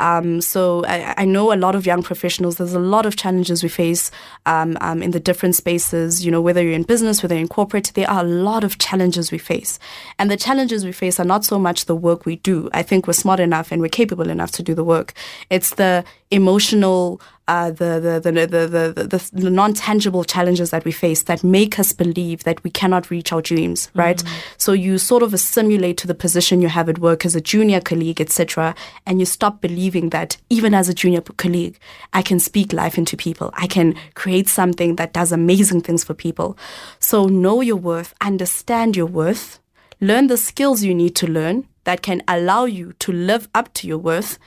Um, 0.00 0.40
so 0.40 0.84
I, 0.86 1.14
I 1.18 1.24
know 1.24 1.52
a 1.52 1.56
lot 1.56 1.74
of 1.74 1.86
young 1.86 2.02
professionals. 2.02 2.56
There's 2.56 2.74
a 2.74 2.80
lot 2.80 3.06
of 3.06 3.16
challenges 3.16 3.62
we 3.62 3.68
face 3.68 4.10
um, 4.46 4.76
um, 4.80 5.02
in 5.02 5.12
the 5.12 5.20
different 5.20 5.54
spaces. 5.54 6.24
You 6.24 6.30
know, 6.32 6.40
whether 6.40 6.62
you're 6.62 6.72
in 6.72 6.82
business, 6.82 7.22
whether 7.22 7.34
you're 7.34 7.42
in 7.42 7.48
corporate, 7.48 7.92
there 7.94 8.10
are 8.10 8.24
a 8.24 8.28
lot 8.28 8.64
of 8.64 8.78
challenges 8.78 9.30
we 9.30 9.38
face. 9.38 9.78
And 10.18 10.30
the 10.30 10.36
challenges 10.36 10.84
we 10.84 10.92
face 10.92 11.20
are 11.20 11.24
not 11.24 11.44
so 11.44 11.58
much 11.58 11.84
the 11.84 11.94
work 11.94 12.26
we 12.26 12.36
do. 12.36 12.68
I 12.72 12.82
think 12.82 13.06
we're 13.06 13.12
smart 13.12 13.40
enough 13.40 13.70
and 13.70 13.80
we're 13.80 13.88
capable 13.88 14.30
enough 14.30 14.50
to 14.52 14.62
do 14.62 14.74
the 14.74 14.84
work. 14.84 15.12
It's 15.50 15.74
the 15.74 16.04
emotional, 16.30 17.20
uh, 17.48 17.70
the, 17.70 18.20
the, 18.22 18.30
the, 18.30 18.46
the, 18.46 18.66
the, 18.66 19.04
the, 19.06 19.30
the 19.32 19.50
non 19.50 19.74
tangible 19.74 20.22
challenges 20.22 20.70
that 20.70 20.84
we 20.84 20.92
face 20.92 21.24
that 21.24 21.42
make 21.42 21.78
us 21.78 21.92
believe 21.92 22.44
that 22.44 22.62
we 22.62 22.70
cannot 22.70 23.10
reach 23.10 23.32
our 23.32 23.42
dreams, 23.42 23.90
right? 23.94 24.22
So 24.56 24.72
you 24.72 24.98
sort 24.98 25.22
of 25.22 25.34
assimilate 25.34 25.96
to 25.98 26.06
the 26.06 26.14
position 26.14 26.62
you 26.62 26.68
have 26.68 26.88
at 26.88 27.00
work 27.00 27.24
as 27.24 27.34
a 27.34 27.40
junior 27.40 27.80
colleague, 27.80 28.20
etc., 28.20 28.74
and 29.06 29.18
you 29.18 29.26
stop 29.26 29.60
believing 29.60 30.10
that 30.10 30.36
even 30.48 30.74
as 30.74 30.88
a 30.88 30.94
junior 30.94 31.20
colleague, 31.20 31.78
I 32.12 32.22
can 32.22 32.38
speak 32.38 32.72
life 32.72 32.96
into 32.96 33.16
people. 33.16 33.50
I 33.54 33.66
can 33.66 33.96
create 34.14 34.48
something 34.48 34.96
that 34.96 35.12
does 35.12 35.32
amazing 35.32 35.80
things 35.80 36.04
for 36.04 36.14
people. 36.14 36.56
So 37.00 37.26
know 37.26 37.60
your 37.60 37.76
worth, 37.76 38.14
understand 38.20 38.96
your 38.96 39.06
worth, 39.06 39.58
learn 40.00 40.28
the 40.28 40.36
skills 40.36 40.84
you 40.84 40.94
need 40.94 41.16
to 41.16 41.26
learn 41.26 41.66
that 41.84 42.02
can 42.02 42.22
allow 42.28 42.64
you 42.64 42.92
to 43.00 43.12
live 43.12 43.48
up 43.54 43.72
to 43.74 43.88
your 43.88 43.98
worth, 43.98 44.38